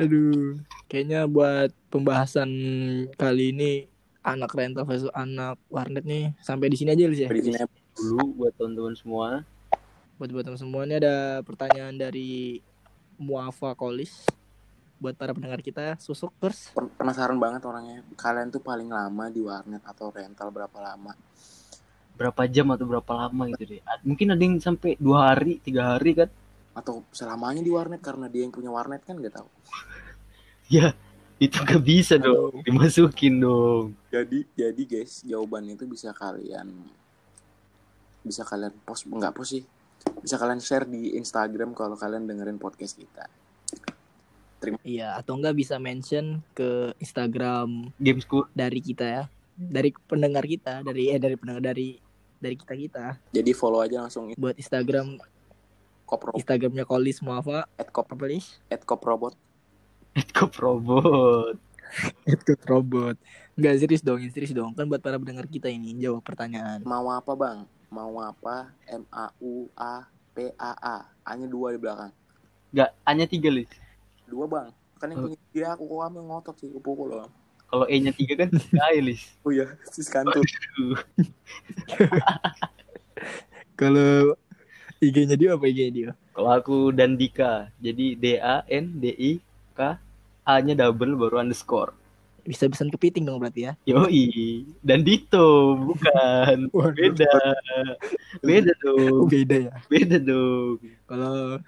Aduh 0.00 0.58
kayaknya 0.90 1.30
buat 1.30 1.70
pembahasan 1.92 2.50
kali 3.14 3.54
ini 3.54 3.86
anak 4.24 4.56
rental 4.56 4.88
versus 4.88 5.12
anak 5.12 5.60
warnet 5.68 6.02
nih 6.02 6.32
sampai 6.40 6.72
di 6.72 6.76
sini 6.80 6.96
aja 6.96 7.04
Lis 7.06 7.20
ya? 7.22 7.28
Di 7.28 7.44
sini 7.44 7.60
dulu 7.94 8.42
buat 8.42 8.52
teman-teman 8.56 8.96
semua. 8.96 9.28
Buat 10.18 10.30
buat 10.32 10.44
teman 10.48 10.58
semua 10.58 10.82
ini 10.88 10.98
ada 10.98 11.44
pertanyaan 11.44 11.94
dari 11.94 12.58
Muafa 13.20 13.78
Kolis 13.78 14.26
buat 15.04 15.20
para 15.20 15.36
pendengar 15.36 15.60
kita 15.60 16.00
susuk 16.00 16.32
first 16.40 16.72
pen- 16.72 16.88
penasaran 16.96 17.36
banget 17.36 17.60
orangnya. 17.68 18.00
Kalian 18.16 18.48
tuh 18.48 18.64
paling 18.64 18.88
lama 18.88 19.28
di 19.28 19.44
warnet 19.44 19.84
atau 19.84 20.08
rental 20.08 20.48
berapa 20.48 20.78
lama? 20.80 21.12
Berapa 22.16 22.48
jam 22.48 22.72
atau 22.72 22.88
berapa 22.88 23.12
lama 23.12 23.52
gitu 23.52 23.76
deh. 23.76 23.84
Mungkin 24.00 24.32
ada 24.32 24.40
yang 24.40 24.56
sampai 24.64 24.96
dua 24.96 25.28
hari 25.28 25.60
tiga 25.60 25.92
hari 25.92 26.16
kan? 26.16 26.32
Atau 26.72 27.04
selamanya 27.12 27.60
di 27.60 27.68
warnet 27.68 28.00
karena 28.00 28.32
dia 28.32 28.48
yang 28.48 28.54
punya 28.56 28.72
warnet 28.72 29.04
kan 29.04 29.20
gak 29.20 29.44
tahu. 29.44 29.48
Ya 30.72 30.96
itu 31.36 31.60
gak 31.60 31.84
bisa 31.84 32.16
dong. 32.16 32.56
Aduh. 32.56 32.64
dimasukin 32.64 33.36
dong. 33.36 33.92
Jadi 34.08 34.48
jadi 34.56 34.82
guys 34.88 35.20
jawaban 35.20 35.68
itu 35.68 35.84
bisa 35.84 36.16
kalian 36.16 36.72
bisa 38.24 38.40
kalian 38.48 38.72
post 38.88 39.04
nggak 39.04 39.36
post 39.36 39.60
sih. 39.60 39.64
Bisa 40.24 40.40
kalian 40.40 40.64
share 40.64 40.88
di 40.88 41.20
Instagram 41.20 41.76
kalau 41.76 42.00
kalian 42.00 42.24
dengerin 42.24 42.56
podcast 42.56 42.96
kita 42.96 43.28
Iya, 44.84 45.18
atau 45.18 45.36
enggak 45.36 45.56
bisa 45.56 45.76
mention 45.76 46.40
ke 46.56 46.92
Instagram 47.00 47.92
Gamesku 48.00 48.48
dari 48.56 48.80
kita 48.80 49.04
ya. 49.04 49.22
Dari 49.54 49.94
pendengar 50.08 50.42
kita, 50.42 50.82
dari 50.82 51.14
eh 51.14 51.18
dari 51.20 51.38
pendengar 51.38 51.62
dari 51.62 51.98
dari 52.42 52.56
kita 52.60 52.74
kita. 52.76 53.04
jadi 53.32 53.50
follow 53.56 53.80
aja 53.80 54.04
langsung 54.04 54.28
Buat 54.36 54.60
Instagram 54.60 55.16
kopro 56.04 56.36
Instagramnya 56.36 56.84
Kolis 56.84 57.24
Muafa 57.24 57.64
at 57.80 57.88
kop 57.88 58.04
apa 58.12 58.24
Lis? 58.28 58.60
at 58.68 58.84
koprobot 58.84 59.32
Edkop 60.12 60.52
Robot 60.60 61.56
Itu 62.26 62.58
robot. 62.70 63.16
Enggak 63.54 63.74
serius 63.78 64.02
dong, 64.02 64.18
serius 64.30 64.50
dong. 64.50 64.74
Kan 64.74 64.90
buat 64.90 64.98
para 64.98 65.14
pendengar 65.14 65.46
kita 65.46 65.70
ini 65.70 65.94
jawab 66.02 66.26
pertanyaan. 66.26 66.82
mau 66.82 67.06
apa 67.14 67.32
bang 67.38 67.58
mau 67.94 68.18
apa 68.18 68.74
M 68.90 69.06
A 69.14 69.30
U 69.38 69.70
A 69.78 70.02
P 70.34 70.50
A 70.58 70.74
A 70.74 70.96
A 71.22 71.30
nya 71.38 71.46
dua 71.46 71.70
di 71.70 71.78
belakang 71.78 72.10
Gak, 72.74 72.90
hanya 73.06 73.30
tiga 73.30 73.54
Lis 73.54 73.70
dua 74.34 74.46
bang. 74.50 74.68
Kan 74.98 75.10
yang 75.10 75.20
punya 75.22 75.38
dia 75.50 75.66
aku 75.70 75.86
kok 75.86 76.00
yang 76.10 76.26
ngotot 76.26 76.54
sih 76.58 76.68
kupu 76.70 77.06
loh 77.06 77.30
Kalau 77.64 77.86
E 77.86 77.96
nya 77.98 78.10
tiga 78.10 78.34
kan 78.42 78.50
Sky 78.66 78.94
Lis. 78.98 79.22
Oh 79.42 79.50
iya 79.50 79.66
sis 79.88 80.10
kantor 80.10 80.42
Kalau 83.74 84.34
IG-nya 84.98 85.34
dia 85.34 85.48
apa 85.54 85.64
IG-nya 85.66 85.92
dia? 85.92 86.10
Kalau 86.32 86.50
aku 86.50 86.76
dan 86.90 87.14
Dika 87.14 87.70
Jadi 87.78 88.14
D 88.14 88.38
A 88.38 88.62
N 88.66 88.98
D 88.98 89.10
I 89.12 89.32
K 89.74 89.98
A 90.44 90.54
nya 90.60 90.74
double 90.74 91.18
baru 91.18 91.42
underscore. 91.42 91.90
Bisa 92.44 92.68
pesan 92.68 92.92
kepiting 92.92 93.24
dong 93.24 93.40
berarti 93.40 93.66
ya. 93.66 93.72
Yoi 93.88 94.62
Dan 94.84 95.00
Dito 95.02 95.74
Bukan 95.80 96.68
Beda. 97.00 97.34
Beda 98.38 98.72
Oh, 98.84 99.24
dong 99.24 99.26
beda 99.26 99.56
ya. 99.58 99.72
Beda 99.88 100.16
dong. 100.20 100.78
Kalau 101.08 101.58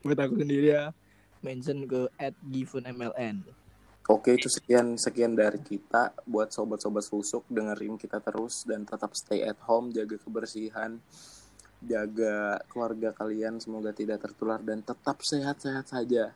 buat 0.00 0.16
aku 0.16 0.40
sendiri 0.40 0.72
ya 0.72 0.92
mention 1.40 1.84
ke 1.88 2.08
@givenmln. 2.48 3.44
Oke 4.10 4.34
itu 4.34 4.50
sekian 4.50 4.98
sekian 4.98 5.38
dari 5.38 5.62
kita 5.62 6.16
buat 6.26 6.50
sobat-sobat 6.50 7.04
susuk 7.04 7.46
dengerin 7.46 7.94
kita 7.94 8.18
terus 8.18 8.66
dan 8.66 8.82
tetap 8.82 9.14
stay 9.14 9.46
at 9.46 9.60
home 9.68 9.94
jaga 9.94 10.18
kebersihan 10.18 10.98
jaga 11.80 12.60
keluarga 12.68 13.14
kalian 13.16 13.56
semoga 13.56 13.94
tidak 13.94 14.20
tertular 14.20 14.60
dan 14.60 14.84
tetap 14.84 15.22
sehat-sehat 15.24 15.88
saja 15.88 16.34